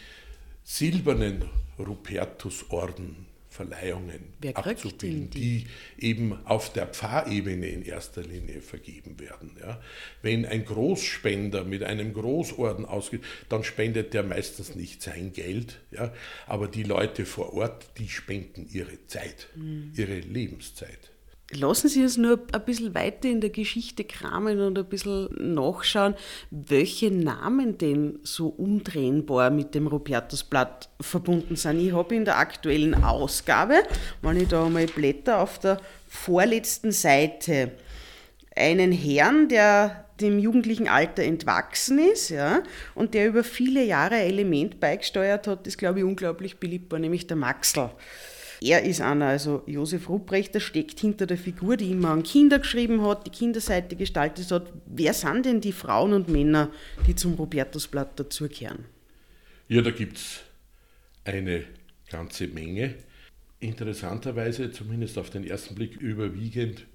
silbernen 0.64 1.46
Rupertus-Orden 1.80 3.26
Verleihungen 3.56 4.34
abzubilden, 4.54 5.30
die? 5.30 5.66
die? 5.98 6.06
eben 6.06 6.46
auf 6.46 6.74
der 6.74 6.88
Pfarrebene 6.88 7.68
in 7.68 7.86
erster 7.86 8.22
Linie 8.22 8.60
vergeben 8.60 9.18
werden. 9.18 9.52
Ja. 9.62 9.82
Wenn 10.22 10.46
ein 10.46 10.66
Großspender 10.66 11.64
mit 11.64 11.82
einem 11.84 12.14
Großorden 12.14 12.86
ausgeht, 12.86 13.22
dann 13.48 13.64
spendet 13.64 14.14
der 14.14 14.24
meistens 14.24 14.76
nicht 14.76 15.02
sein 15.02 15.32
Geld, 15.32 15.80
ja, 15.92 16.14
aber 16.48 16.68
die 16.68 16.84
Leute 16.84 17.26
vor 17.26 17.54
Ort, 17.54 17.88
die 17.98 18.10
spenden 18.10 18.68
ihre 18.70 19.08
Zeit, 19.08 19.48
mhm. 19.56 19.94
ihre 19.96 20.20
Lebenszeit. 20.20 21.12
Lassen 21.52 21.90
Sie 21.90 22.02
uns 22.02 22.18
nur 22.18 22.40
ein 22.54 22.66
bisschen 22.66 22.96
weiter 22.96 23.30
in 23.30 23.40
der 23.40 23.52
Geschichte 23.52 24.04
kramen 24.04 24.60
und 24.62 24.80
ein 24.80 24.86
bisschen 24.86 25.30
nachschauen, 25.54 26.16
welche 26.50 27.12
Namen 27.12 27.78
denn 27.78 28.18
so 28.24 28.48
umdrehenbar 28.48 29.52
mit 29.52 29.76
dem 29.76 29.86
Rupertusblatt 29.86 30.90
verbunden 31.00 31.56
sind. 31.56 31.80
Ich 31.82 31.94
habe 31.94 32.16
in 32.16 32.26
der 32.26 32.40
aktuellen 32.40 33.04
Ausgabe, 33.04 33.76
wenn 34.24 34.42
ich 34.42 34.48
da 34.48 34.66
einmal 34.66 34.88
blätter, 34.88 35.40
auf 35.40 35.60
der 35.60 35.80
vorletzten 36.08 36.92
Seite 36.92 37.74
einen 38.56 38.92
Herrn, 38.92 39.48
der 39.48 40.06
dem 40.20 40.40
jugendlichen 40.40 40.88
Alter 40.88 41.24
entwachsen 41.24 42.00
ist 42.00 42.30
ja, 42.30 42.64
und 42.96 43.14
der 43.14 43.28
über 43.28 43.44
viele 43.44 43.84
Jahre 43.84 44.16
Element 44.16 44.80
beigesteuert 44.80 45.46
hat, 45.46 45.68
das 45.68 45.78
glaube 45.78 46.00
ich 46.00 46.06
unglaublich 46.06 46.58
beliebt 46.58 46.92
war, 46.92 47.00
nämlich 47.00 47.28
der 47.28 47.38
Maxl. 47.38 47.92
Er 48.66 48.82
ist 48.82 49.00
einer, 49.00 49.28
also 49.28 49.62
Josef 49.68 50.10
Rupprechter 50.10 50.60
steckt 50.60 51.00
hinter 51.00 51.28
der 51.28 51.38
Figur, 51.38 51.78
die 51.78 51.92
immer 51.92 52.10
an 52.10 52.24
Kinder 52.24 52.58
geschrieben 52.58 53.06
hat, 53.06 53.28
die 53.28 53.30
Kinderseite 53.30 53.96
gestaltet 53.96 54.50
hat. 54.50 54.74
Wer 54.88 55.14
sind 55.14 55.46
denn 55.46 55.62
die 55.62 55.72
Frauen 55.72 56.14
und 56.14 56.30
Männer, 56.30 56.72
die 57.06 57.14
zum 57.14 57.36
Robertusblatt 57.36 58.20
dazugehören? 58.20 58.86
Ja, 59.68 59.84
da 59.84 59.92
gibt 59.92 60.18
es 60.18 60.40
eine 61.26 61.64
ganze 62.10 62.48
Menge. 62.48 62.96
Interessanterweise, 63.60 64.72
zumindest 64.72 65.20
auf 65.20 65.30
den 65.30 65.46
ersten 65.46 65.76
Blick, 65.76 65.98
überwiegend 65.98 66.88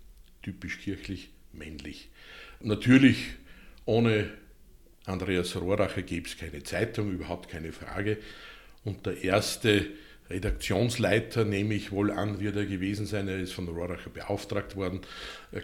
typisch 0.43 0.81
kirchlich 0.81 1.31
männlich. 1.53 2.09
Natürlich 2.59 3.35
ohne 3.85 4.29
Andreas 5.05 5.55
Rohracher 5.55 6.03
gäbe 6.03 6.27
es 6.27 6.37
keine 6.37 6.65
Zeitung, 6.65 7.13
überhaupt 7.13 7.49
keine 7.49 7.71
Frage. 7.71 8.19
Und 8.83 9.07
der 9.07 9.23
erste 9.23 9.87
Redaktionsleiter, 10.31 11.45
nehme 11.45 11.75
ich 11.75 11.93
wohl 11.93 12.11
an, 12.11 12.41
wird 12.41 12.57
er 12.57 12.67
gewesen 12.67 13.07
sein. 13.07 13.29
Er 13.29 13.39
ist 13.39 13.53
von 13.53 13.69
Rohracher 13.69 14.11
beauftragt 14.11 14.77
worden, 14.77 15.01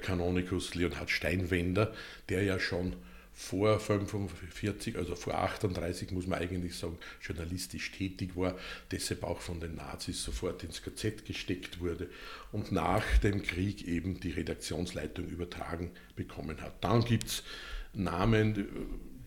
Kanonikus 0.03 0.75
Leonhard 0.75 1.11
Steinwender, 1.11 1.93
der 2.29 2.43
ja 2.43 2.59
schon 2.59 2.97
vor 3.39 3.79
45, 3.79 4.97
also 4.97 5.15
vor 5.15 5.35
38 5.35 6.11
muss 6.11 6.27
man 6.27 6.41
eigentlich 6.41 6.75
sagen, 6.75 6.99
journalistisch 7.21 7.93
tätig 7.93 8.35
war, 8.35 8.57
deshalb 8.91 9.25
auch 9.25 9.43
von 9.43 9.61
den 9.61 9.75
Nazis 9.75 10.25
sofort 10.25 10.65
ins 10.65 10.83
KZ 10.83 11.27
gesteckt 11.27 11.81
wurde 11.81 12.09
und 12.51 12.73
nach 12.73 13.19
dem 13.19 13.43
Krieg 13.43 13.87
eben 13.87 14.21
die 14.21 14.31
Redaktionsleitung 14.31 15.27
übertragen 15.27 15.91
bekommen 16.17 16.63
hat. 16.63 16.83
Dann 16.83 17.05
gibt 17.05 17.27
es 17.27 17.43
Namen 17.93 18.57
äh, 18.57 18.65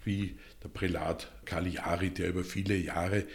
wie 0.04 0.40
der 0.64 0.70
Prälat 0.70 1.32
Cagliari, 1.46 2.10
der 2.10 2.30
über 2.30 2.44
viele 2.44 2.76
Jahre 2.76 3.26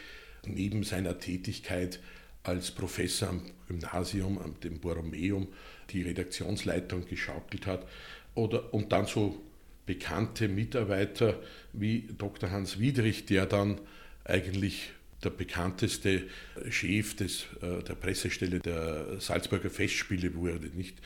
neben 0.47 0.85
seiner 0.85 1.19
Tätigkeit 1.19 2.01
als 2.43 2.71
Professor 2.71 3.31
am 3.31 3.43
Gymnasium, 3.69 4.39
am 4.39 4.59
dem 4.61 4.79
Borromeum, 4.81 5.49
die 5.91 6.03
Redaktionsleitung 6.03 7.07
geschaukelt 7.07 7.67
hat. 7.67 7.87
Oder, 8.35 8.73
und 8.75 8.93
dann 8.93 9.07
so 9.07 9.41
bekannte 9.87 10.49
Mitarbeiter 10.49 11.41
wie 11.73 12.09
Dr. 12.19 12.51
Hans 12.51 12.79
Wiedrich, 12.79 13.27
der 13.27 13.47
dann 13.47 13.81
eigentlich 14.25 14.91
der 15.23 15.31
bekannteste 15.31 16.25
Chef 16.71 17.17
des, 17.17 17.47
äh, 17.63 17.83
der 17.83 17.95
Pressestelle 17.95 18.61
der 18.61 19.21
Salzburger 19.21 19.71
Festspiele 19.71 20.35
wurde. 20.35 20.69
Nicht 20.75 20.99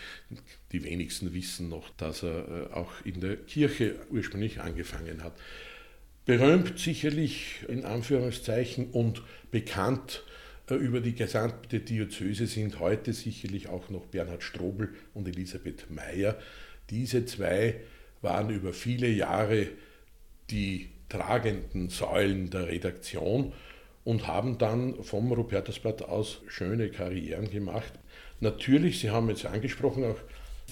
die 0.73 0.83
wenigsten 0.83 1.33
wissen 1.35 1.68
noch, 1.68 1.90
dass 1.90 2.23
er 2.23 2.71
äh, 2.71 2.75
auch 2.75 2.92
in 3.04 3.21
der 3.21 3.37
Kirche 3.37 3.95
ursprünglich 4.11 4.61
angefangen 4.61 5.23
hat. 5.23 5.38
Berühmt 6.29 6.79
sicherlich 6.79 7.65
in 7.69 7.87
Anführungszeichen 7.87 8.91
und 8.91 9.23
bekannt 9.51 10.25
äh, 10.69 10.75
über 10.75 11.01
die 11.01 11.15
gesamte 11.15 11.81
Diözese 11.81 12.47
sind 12.47 12.81
heute 12.81 13.15
sicherlich 13.15 13.71
auch 13.71 13.89
noch 13.89 14.05
Bernhard 14.05 14.43
Strobel 14.43 14.91
und 15.15 15.27
Elisabeth 15.27 15.89
Meyer. 15.89 16.37
Diese 16.91 17.25
zwei 17.25 17.77
waren 18.21 18.51
über 18.51 18.75
viele 18.75 19.09
Jahre 19.09 19.69
die 20.51 20.91
tragenden 21.09 21.89
Säulen 21.89 22.51
der 22.51 22.69
Redaktion 22.69 23.55
und 24.05 24.27
haben 24.27 24.59
dann 24.59 25.03
vom 25.03 25.33
Rupertusblatt 25.33 26.03
aus 26.03 26.43
schöne 26.47 26.91
Karrieren 26.91 27.49
gemacht. 27.49 27.95
Natürlich, 28.41 29.01
Sie 29.01 29.09
haben 29.09 29.31
jetzt 29.31 29.47
angesprochen, 29.47 30.05
auch 30.05 30.21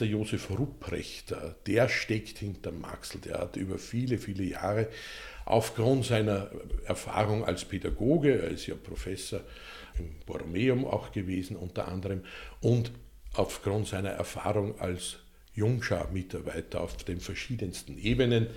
der 0.01 0.09
Josef 0.09 0.51
Rupprechter, 0.51 1.57
der 1.67 1.89
steckt 1.89 2.39
hinter 2.39 2.73
Maxl, 2.73 3.19
der 3.19 3.39
hat 3.39 3.57
über 3.57 3.79
viele, 3.79 4.19
viele 4.19 4.45
Jahre 4.45 4.89
aufgrund 5.45 6.05
seiner 6.05 6.51
Erfahrung 6.85 7.45
als 7.45 7.65
Pädagoge, 7.65 8.43
er 8.43 8.49
ist 8.49 8.67
ja 8.67 8.75
Professor 8.75 9.41
im 9.99 10.17
Borromeum 10.27 10.85
auch 10.85 11.13
gewesen 11.13 11.57
unter 11.57 11.89
anderem, 11.89 12.23
und 12.61 12.91
aufgrund 13.35 13.87
seiner 13.87 14.11
Erfahrung 14.11 14.79
als 14.81 15.19
Jungschar-Mitarbeiter 15.55 16.81
auf 16.81 16.97
den 17.05 17.21
verschiedensten 17.21 17.97
Ebenen, 17.99 18.49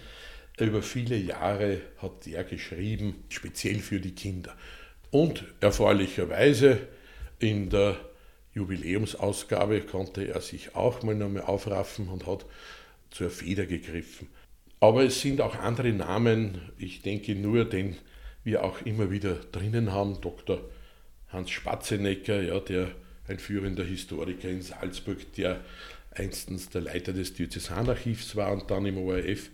über 0.60 0.82
viele 0.82 1.16
Jahre 1.16 1.82
hat 2.00 2.28
er 2.28 2.44
geschrieben, 2.44 3.24
speziell 3.30 3.80
für 3.80 4.00
die 4.00 4.14
Kinder. 4.14 4.56
Und 5.10 5.46
erfreulicherweise 5.62 6.80
in 7.40 7.70
der 7.70 7.96
Jubiläumsausgabe 8.54 9.82
konnte 9.82 10.28
er 10.28 10.42
sich 10.42 10.76
auch 10.76 11.04
mal 11.04 11.16
nochmal 11.16 11.44
aufraffen 11.44 12.08
und 12.08 12.26
hat 12.26 12.46
zur 13.12 13.30
Feder 13.30 13.66
gegriffen. 13.66 14.28
Aber 14.80 15.04
es 15.04 15.22
sind 15.22 15.42
auch 15.42 15.56
andere 15.56 15.92
Namen, 15.92 16.62
ich 16.78 17.02
denke 17.02 17.36
nur, 17.36 17.66
den 17.66 17.98
wir 18.44 18.64
auch 18.64 18.82
immer 18.84 19.12
wieder 19.12 19.36
drinnen 19.36 19.92
haben, 19.92 20.22
Dr. 20.22 20.62
Hans 21.28 21.52
Spatzenecker, 21.52 22.42
ja, 22.42 22.60
der 22.60 22.92
ein 23.28 23.40
führender 23.40 23.84
Historiker 23.84 24.50
in 24.50 24.62
Salzburg, 24.62 25.34
der 25.34 25.62
einstens 26.12 26.70
der 26.70 26.82
Leiter 26.82 27.14
des 27.14 27.34
Diözesanarchivs 27.34 28.36
war 28.36 28.52
und 28.52 28.72
dann 28.72 28.86
im 28.86 28.98
ORF 28.98 29.50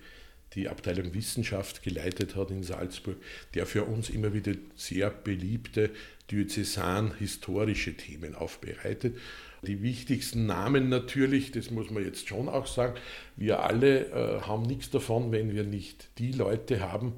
die 0.54 0.70
Abteilung 0.70 1.14
Wissenschaft 1.14 1.84
geleitet 1.84 2.36
hat 2.36 2.52
in 2.52 2.64
Salzburg, 2.64 3.18
der 3.54 3.66
für 3.66 3.84
uns 3.84 4.10
immer 4.10 4.34
wieder 4.34 4.54
sehr 4.76 5.10
beliebte 5.10 5.90
diözesan-historische 6.32 7.96
Themen 7.96 8.36
aufbereitet. 8.36 9.18
Die 9.64 9.82
wichtigsten 9.82 10.46
Namen 10.46 10.90
natürlich, 10.90 11.52
das 11.52 11.72
muss 11.72 11.90
man 11.90 12.04
jetzt 12.04 12.28
schon 12.28 12.50
auch 12.50 12.68
sagen, 12.68 12.96
wir 13.36 13.64
alle 13.64 14.06
äh, 14.08 14.42
haben 14.42 14.64
nichts 14.64 14.90
davon, 14.92 15.32
wenn 15.32 15.54
wir 15.54 15.64
nicht 15.64 16.10
die 16.18 16.32
Leute 16.32 16.82
haben, 16.82 17.14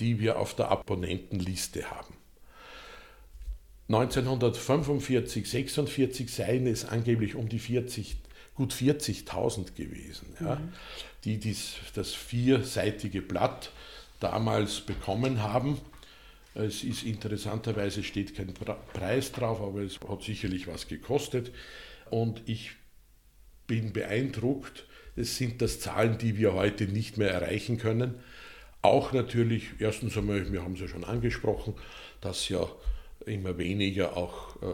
die 0.00 0.18
wir 0.18 0.38
auf 0.38 0.54
der 0.56 0.70
Abonnentenliste 0.70 1.90
haben. 1.90 2.14
1945, 3.88 5.48
46 5.48 6.32
seien 6.32 6.66
es 6.66 6.86
angeblich 6.86 7.34
um 7.34 7.48
die 7.48 7.58
40 7.58 8.16
gut 8.54 8.72
40.000 8.72 9.74
gewesen, 9.74 10.26
ja, 10.40 10.56
mhm. 10.56 10.72
die 11.24 11.38
dies, 11.38 11.76
das 11.94 12.14
vierseitige 12.14 13.22
Blatt 13.22 13.70
damals 14.20 14.80
bekommen 14.80 15.42
haben. 15.42 15.80
Es 16.54 16.84
ist 16.84 17.02
interessanterweise 17.02 18.02
steht 18.02 18.36
kein 18.36 18.52
Preis 18.92 19.32
drauf, 19.32 19.60
aber 19.60 19.80
es 19.80 19.98
hat 20.00 20.22
sicherlich 20.22 20.66
was 20.66 20.86
gekostet. 20.86 21.50
Und 22.10 22.42
ich 22.46 22.72
bin 23.66 23.92
beeindruckt. 23.92 24.84
Es 25.16 25.38
sind 25.38 25.62
das 25.62 25.80
Zahlen, 25.80 26.18
die 26.18 26.36
wir 26.36 26.52
heute 26.52 26.84
nicht 26.84 27.16
mehr 27.16 27.30
erreichen 27.30 27.78
können. 27.78 28.16
Auch 28.82 29.12
natürlich, 29.12 29.70
erstens 29.78 30.16
einmal, 30.18 30.52
wir 30.52 30.62
haben 30.62 30.74
es 30.74 30.80
ja 30.80 30.88
schon 30.88 31.04
angesprochen, 31.04 31.74
dass 32.20 32.48
ja 32.48 32.66
immer 33.24 33.56
weniger 33.56 34.16
auch 34.16 34.56
äh, 34.56 34.66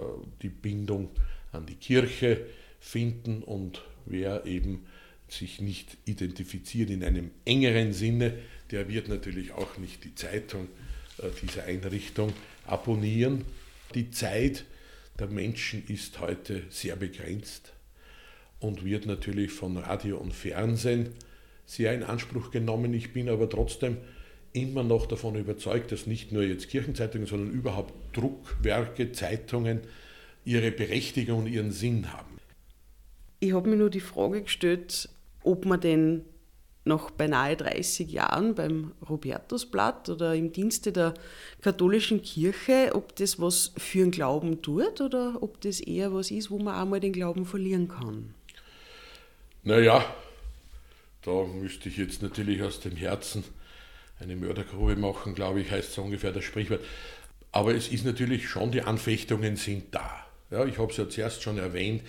die 0.43 0.49
Bindung 0.49 1.11
an 1.53 1.67
die 1.67 1.75
Kirche 1.75 2.47
finden 2.79 3.43
und 3.43 3.83
wer 4.07 4.47
eben 4.47 4.87
sich 5.29 5.61
nicht 5.61 5.99
identifiziert 6.07 6.91
in 6.91 7.05
einem 7.05 7.31
engeren 7.45 7.93
Sinne, 7.93 8.35
der 8.71 8.89
wird 8.89 9.09
natürlich 9.09 9.53
auch 9.53 9.77
nicht 9.79 10.05
die 10.05 10.15
Zeitung 10.15 10.69
äh, 11.19 11.29
dieser 11.43 11.65
Einrichtung 11.65 12.33
abonnieren. 12.67 13.45
Die 13.95 14.11
Zeit 14.11 14.65
der 15.19 15.29
Menschen 15.29 15.85
ist 15.89 16.21
heute 16.21 16.63
sehr 16.71 16.97
begrenzt 16.97 17.73
und 18.61 18.85
wird 18.85 19.07
natürlich 19.07 19.51
von 19.51 19.77
Radio 19.77 20.19
und 20.19 20.33
Fernsehen 20.33 21.11
sehr 21.67 21.93
in 21.93 22.03
Anspruch 22.03 22.51
genommen. 22.51 22.95
Ich 22.95 23.13
bin 23.13 23.29
aber 23.29 23.49
trotzdem 23.49 23.99
immer 24.53 24.83
noch 24.83 25.07
davon 25.07 25.37
überzeugt, 25.37 25.93
dass 25.93 26.07
nicht 26.07 26.33
nur 26.33 26.43
jetzt 26.43 26.69
Kirchenzeitungen, 26.69 27.27
sondern 27.27 27.53
überhaupt 27.53 27.93
Druckwerke, 28.17 29.13
Zeitungen 29.13 29.81
ihre 30.45 30.71
Berechtigung 30.71 31.41
und 31.41 31.47
ihren 31.47 31.73
Sinn 31.73 32.13
haben. 32.13 32.38
Ich 33.41 33.53
habe 33.53 33.69
mir 33.69 33.77
nur 33.77 33.91
die 33.91 34.01
Frage 34.01 34.43
gestellt, 34.43 35.09
ob 35.43 35.65
man 35.65 35.81
denn 35.81 36.25
noch 36.85 37.11
beinahe 37.11 37.57
30 37.57 38.11
Jahren 38.11 38.55
beim 38.55 38.93
Robertusblatt 39.09 40.09
oder 40.09 40.35
im 40.35 40.53
Dienste 40.53 40.91
der 40.91 41.15
katholischen 41.61 42.23
Kirche, 42.23 42.93
ob 42.95 43.15
das 43.17 43.39
was 43.41 43.73
für 43.77 44.01
den 44.01 44.11
Glauben 44.11 44.63
tut 44.63 45.01
oder 45.01 45.37
ob 45.41 45.61
das 45.61 45.81
eher 45.81 46.13
was 46.13 46.31
ist, 46.31 46.51
wo 46.51 46.59
man 46.59 46.75
einmal 46.75 46.99
den 46.99 47.13
Glauben 47.13 47.45
verlieren 47.45 47.89
kann. 47.89 48.35
Naja, 49.63 50.05
da 51.23 51.45
müsste 51.45 51.91
ich 51.91 51.99
jetzt 51.99 52.23
natürlich 52.23 52.63
aus 52.63 52.81
dem 52.81 52.97
Herzen 52.97 53.45
eine 54.19 54.35
Mördergrube 54.35 54.97
machen, 54.97 55.35
glaube 55.35 55.61
ich, 55.61 55.71
heißt 55.71 55.93
so 55.93 56.03
ungefähr 56.03 56.33
das 56.33 56.45
Sprichwort. 56.45 56.81
Aber 57.53 57.75
es 57.75 57.89
ist 57.89 58.05
natürlich 58.05 58.49
schon, 58.49 58.73
die 58.73 58.83
Anfechtungen 58.83 59.57
sind 59.57 59.95
da. 59.95 60.27
Ja, 60.51 60.65
ich 60.65 60.79
habe 60.79 60.91
es 60.91 60.97
ja 60.97 61.09
zuerst 61.09 61.43
schon 61.43 61.59
erwähnt, 61.59 62.03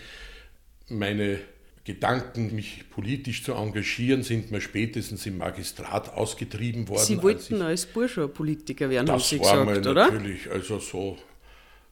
meine 0.92 1.40
Gedanken, 1.84 2.54
mich 2.54 2.84
politisch 2.90 3.44
zu 3.44 3.54
engagieren, 3.54 4.22
sind 4.22 4.52
mir 4.52 4.62
spätestens 4.62 5.26
im 5.26 5.38
Magistrat 5.38 6.14
ausgetrieben 6.14 6.88
worden. 6.88 7.06
Sie 7.06 7.24
wollten 7.24 7.62
als, 7.62 7.84
als 7.84 7.86
Bursche 7.88 8.28
Politiker 8.28 8.90
werden, 8.90 9.10
haben 9.10 9.20
Sie 9.20 9.40
gesagt, 9.40 9.88
oder? 9.88 10.12
natürlich, 10.12 10.50
also 10.52 10.80
so 10.80 11.18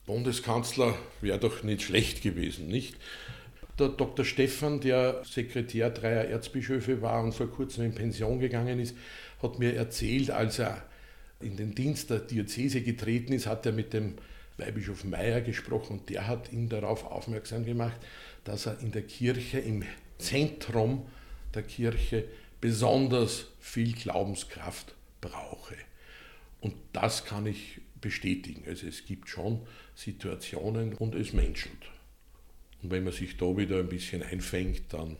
Bundeskanzler 0.05 0.95
wäre 1.21 1.39
doch 1.39 1.63
nicht 1.63 1.81
schlecht 1.81 2.21
gewesen, 2.21 2.67
nicht? 2.67 2.95
Der 3.79 3.89
Dr. 3.89 4.25
Stephan, 4.25 4.79
der 4.81 5.23
Sekretär 5.23 5.89
dreier 5.91 6.25
Erzbischöfe 6.25 7.01
war 7.01 7.23
und 7.23 7.33
vor 7.33 7.47
kurzem 7.47 7.85
in 7.85 7.93
Pension 7.93 8.39
gegangen 8.39 8.79
ist, 8.79 8.95
hat 9.41 9.59
mir 9.59 9.75
erzählt, 9.75 10.31
als 10.31 10.59
er 10.59 10.83
in 11.39 11.57
den 11.57 11.75
Dienst 11.75 12.09
der 12.09 12.19
Diözese 12.19 12.81
getreten 12.81 13.33
ist, 13.33 13.45
hat 13.45 13.65
er 13.65 13.71
mit 13.71 13.93
dem 13.93 14.13
Weihbischof 14.57 15.03
Meyer 15.03 15.41
gesprochen 15.41 15.99
und 15.99 16.09
der 16.09 16.27
hat 16.27 16.51
ihn 16.51 16.69
darauf 16.69 17.05
aufmerksam 17.05 17.65
gemacht, 17.65 17.97
dass 18.47 18.65
er 18.65 18.79
in 18.79 18.93
der 18.93 19.01
Kirche, 19.01 19.59
im 19.59 19.83
Zentrum 20.19 21.05
der 21.53 21.63
Kirche, 21.63 22.23
besonders 22.61 23.47
viel 23.59 23.91
Glaubenskraft 23.91 24.95
brauche. 25.19 25.75
Und 26.61 26.73
das 26.93 27.25
kann 27.25 27.45
ich 27.45 27.81
bestätigen. 27.99 28.63
Also 28.65 28.87
es 28.87 29.05
gibt 29.05 29.27
schon 29.27 29.67
Situationen 29.95 30.93
und 30.93 31.13
es 31.13 31.33
menschelt. 31.33 31.91
Und 32.81 32.91
wenn 32.91 33.03
man 33.03 33.11
sich 33.11 33.35
da 33.35 33.57
wieder 33.57 33.79
ein 33.79 33.89
bisschen 33.89 34.23
einfängt, 34.23 34.93
dann 34.93 35.17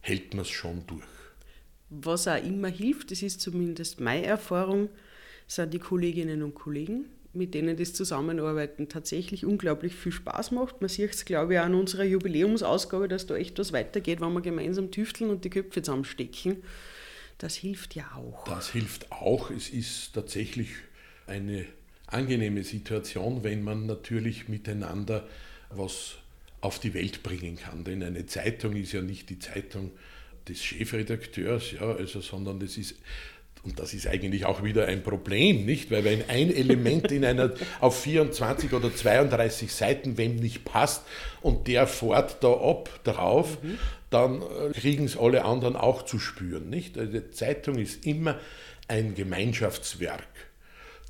hält 0.00 0.32
man 0.32 0.42
es 0.42 0.50
schon 0.50 0.86
durch. 0.86 1.04
Was 1.90 2.26
auch 2.26 2.42
immer 2.42 2.68
hilft, 2.68 3.10
das 3.10 3.20
ist 3.20 3.42
zumindest 3.42 4.00
meine 4.00 4.24
Erfahrung, 4.24 4.88
sind 5.46 5.74
die 5.74 5.78
Kolleginnen 5.78 6.42
und 6.42 6.54
Kollegen, 6.54 7.10
mit 7.34 7.54
denen 7.54 7.76
das 7.76 7.92
Zusammenarbeiten 7.92 8.88
tatsächlich 8.88 9.44
unglaublich 9.44 9.94
viel 9.94 10.12
Spaß 10.12 10.50
macht. 10.52 10.80
Man 10.80 10.88
sieht 10.88 11.14
es, 11.14 11.24
glaube 11.24 11.54
ich, 11.54 11.60
auch 11.60 11.64
an 11.64 11.74
unserer 11.74 12.04
Jubiläumsausgabe, 12.04 13.08
dass 13.08 13.26
da 13.26 13.36
echt 13.36 13.58
was 13.58 13.72
weitergeht, 13.72 14.20
wenn 14.20 14.32
wir 14.32 14.40
gemeinsam 14.40 14.90
tüfteln 14.90 15.30
und 15.30 15.44
die 15.44 15.50
Köpfe 15.50 15.82
zusammenstecken. 15.82 16.62
Das 17.38 17.56
hilft 17.56 17.94
ja 17.94 18.04
auch. 18.16 18.44
Das 18.44 18.70
hilft 18.70 19.10
auch. 19.10 19.50
Es 19.50 19.68
ist 19.68 20.12
tatsächlich 20.14 20.68
eine 21.26 21.66
angenehme 22.06 22.62
Situation, 22.62 23.42
wenn 23.42 23.62
man 23.62 23.86
natürlich 23.86 24.48
miteinander 24.48 25.26
was 25.70 26.16
auf 26.60 26.78
die 26.78 26.94
Welt 26.94 27.22
bringen 27.22 27.56
kann. 27.56 27.84
Denn 27.84 28.02
eine 28.02 28.26
Zeitung 28.26 28.76
ist 28.76 28.92
ja 28.92 29.02
nicht 29.02 29.28
die 29.30 29.38
Zeitung 29.38 29.90
des 30.48 30.62
Chefredakteurs, 30.62 31.72
ja, 31.72 31.94
also, 31.94 32.20
sondern 32.20 32.60
das 32.60 32.76
ist 32.76 32.96
Und 33.64 33.78
das 33.78 33.94
ist 33.94 34.06
eigentlich 34.06 34.44
auch 34.44 34.62
wieder 34.62 34.86
ein 34.86 35.02
Problem, 35.02 35.64
nicht? 35.64 35.90
Weil 35.90 36.04
wenn 36.04 36.28
ein 36.28 36.54
Element 36.54 37.10
in 37.10 37.24
einer 37.24 37.54
auf 37.80 37.98
24 38.02 38.72
oder 38.74 38.94
32 38.94 39.72
Seiten, 39.72 40.18
wem 40.18 40.36
nicht 40.36 40.64
passt, 40.64 41.02
und 41.40 41.66
der 41.66 41.86
fährt 41.86 42.44
da 42.44 42.52
ab 42.52 42.90
drauf, 43.04 43.62
mhm. 43.62 43.78
dann 44.10 44.42
äh, 44.42 44.72
kriegen 44.72 45.04
es 45.04 45.16
alle 45.16 45.44
anderen 45.46 45.76
auch 45.76 46.02
zu 46.02 46.18
spüren, 46.18 46.68
nicht? 46.68 46.98
Also 46.98 47.12
die 47.12 47.30
Zeitung 47.30 47.78
ist 47.78 48.04
immer 48.06 48.38
ein 48.86 49.14
Gemeinschaftswerk. 49.14 50.28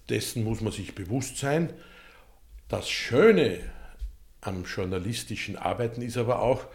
Dessen 0.08 0.44
muss 0.44 0.60
man 0.60 0.72
sich 0.72 0.94
bewusst 0.94 1.38
sein. 1.38 1.72
Das 2.68 2.88
Schöne 2.88 3.58
am 4.40 4.64
journalistischen 4.64 5.56
Arbeiten 5.56 6.02
ist 6.02 6.16
aber 6.16 6.40
auch, 6.40 6.66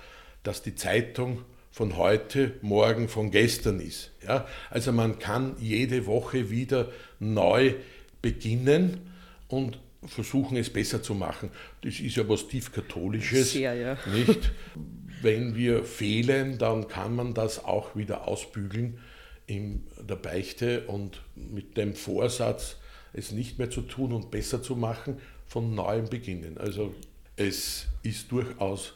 dass 0.43 0.61
die 0.61 0.75
Zeitung 0.75 1.45
von 1.79 1.95
heute, 1.95 2.55
morgen, 2.61 3.07
von 3.07 3.31
gestern 3.31 3.79
ist. 3.79 4.11
Ja? 4.27 4.45
Also 4.69 4.91
man 4.91 5.17
kann 5.17 5.55
jede 5.61 6.07
Woche 6.07 6.49
wieder 6.49 6.91
neu 7.21 7.73
beginnen 8.21 9.09
und 9.47 9.79
versuchen 10.05 10.57
es 10.57 10.69
besser 10.69 11.01
zu 11.01 11.15
machen. 11.15 11.51
Das 11.81 12.01
ist 12.01 12.17
ja 12.17 12.27
was 12.27 12.49
tief 12.49 12.73
katholisches, 12.73 13.53
Sehr, 13.53 13.75
ja. 13.75 13.97
nicht? 14.13 14.51
Wenn 15.21 15.55
wir 15.55 15.85
fehlen, 15.85 16.57
dann 16.57 16.89
kann 16.89 17.15
man 17.15 17.33
das 17.33 17.63
auch 17.63 17.95
wieder 17.95 18.27
ausbügeln 18.27 18.99
in 19.47 19.87
der 20.01 20.17
Beichte 20.17 20.81
und 20.85 21.21
mit 21.35 21.77
dem 21.77 21.95
Vorsatz, 21.95 22.75
es 23.13 23.31
nicht 23.31 23.57
mehr 23.57 23.69
zu 23.69 23.83
tun 23.83 24.11
und 24.11 24.31
besser 24.31 24.61
zu 24.61 24.75
machen, 24.75 25.21
von 25.47 25.75
neuem 25.75 26.09
beginnen. 26.09 26.57
Also 26.57 26.93
es 27.37 27.87
ist 28.03 28.33
durchaus 28.33 28.95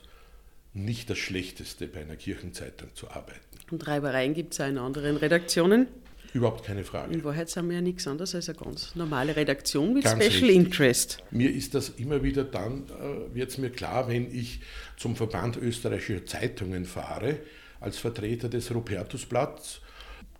nicht 0.73 1.09
das 1.09 1.17
Schlechteste, 1.17 1.87
bei 1.87 2.01
einer 2.01 2.15
Kirchenzeitung 2.15 2.89
zu 2.95 3.09
arbeiten. 3.09 3.39
Und 3.71 3.87
Reibereien 3.87 4.33
gibt 4.33 4.53
es 4.53 4.61
auch 4.61 4.67
in 4.67 4.77
anderen 4.77 5.17
Redaktionen? 5.17 5.87
Überhaupt 6.33 6.65
keine 6.65 6.83
Frage. 6.83 7.13
In 7.13 7.23
Wahrheit 7.23 7.49
sind 7.49 7.67
wir 7.67 7.75
ja 7.75 7.81
nichts 7.81 8.07
anderes 8.07 8.33
als 8.33 8.49
eine 8.49 8.57
ganz 8.57 8.95
normale 8.95 9.35
Redaktion 9.35 9.93
mit 9.93 10.03
Ganz 10.03 10.23
Special 10.23 10.49
richtig. 10.49 10.55
Interest. 10.55 11.17
Mir 11.29 11.53
ist 11.53 11.75
das 11.75 11.89
immer 11.89 12.23
wieder 12.23 12.43
dann, 12.43 12.85
äh, 12.89 13.35
wird 13.35 13.51
es 13.51 13.59
mir 13.59 13.69
klar, 13.69 14.07
wenn 14.07 14.33
ich 14.35 14.61
zum 14.97 15.15
Verband 15.15 15.57
österreichischer 15.57 16.25
Zeitungen 16.25 16.85
fahre, 16.85 17.37
als 17.79 17.99
Vertreter 17.99 18.49
des 18.49 18.73
Rupertusblatts, 18.73 19.81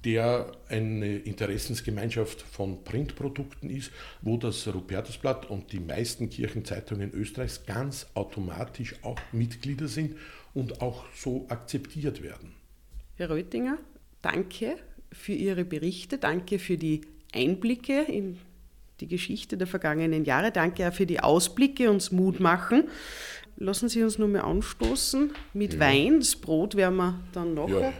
der 0.05 0.51
eine 0.67 1.17
Interessensgemeinschaft 1.17 2.41
von 2.41 2.83
Printprodukten 2.83 3.69
ist, 3.69 3.91
wo 4.21 4.37
das 4.37 4.67
Rupertusblatt 4.67 5.49
und 5.49 5.71
die 5.71 5.79
meisten 5.79 6.29
Kirchenzeitungen 6.29 7.11
Österreichs 7.13 7.65
ganz 7.65 8.07
automatisch 8.13 8.95
auch 9.01 9.19
Mitglieder 9.31 9.87
sind 9.87 10.15
und 10.53 10.81
auch 10.81 11.05
so 11.15 11.45
akzeptiert 11.49 12.21
werden. 12.21 12.53
Herr 13.15 13.29
Röttinger, 13.29 13.77
danke 14.21 14.75
für 15.11 15.33
Ihre 15.33 15.63
Berichte, 15.63 16.17
danke 16.17 16.59
für 16.59 16.77
die 16.77 17.01
Einblicke 17.33 18.01
in 18.01 18.37
die 18.99 19.07
Geschichte 19.07 19.57
der 19.57 19.67
vergangenen 19.67 20.25
Jahre, 20.25 20.51
danke 20.51 20.87
auch 20.87 20.93
für 20.93 21.05
die 21.05 21.19
Ausblicke, 21.19 21.89
uns 21.89 22.11
Mut 22.11 22.39
machen. 22.39 22.89
Lassen 23.57 23.87
Sie 23.87 24.03
uns 24.03 24.17
nur 24.17 24.27
mal 24.27 24.41
anstoßen 24.41 25.31
mit 25.53 25.73
Ja. 25.73 25.79
Wein. 25.79 26.19
Das 26.19 26.35
Brot 26.35 26.75
werden 26.75 26.97
wir 26.97 27.19
dann 27.33 27.53
nachher. 27.53 27.79
Ja. 27.81 27.93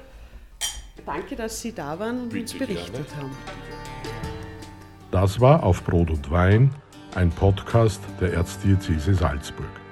Danke, 1.05 1.35
dass 1.35 1.61
Sie 1.61 1.73
da 1.73 1.99
waren 1.99 2.23
und 2.23 2.33
uns 2.33 2.53
Bitte 2.53 2.65
berichtet 2.65 3.07
gerne. 3.09 3.23
haben. 3.23 3.37
Das 5.11 5.39
war 5.39 5.63
Auf 5.63 5.83
Brot 5.83 6.09
und 6.09 6.31
Wein, 6.31 6.73
ein 7.15 7.29
Podcast 7.29 8.01
der 8.19 8.33
Erzdiözese 8.33 9.13
Salzburg. 9.13 9.82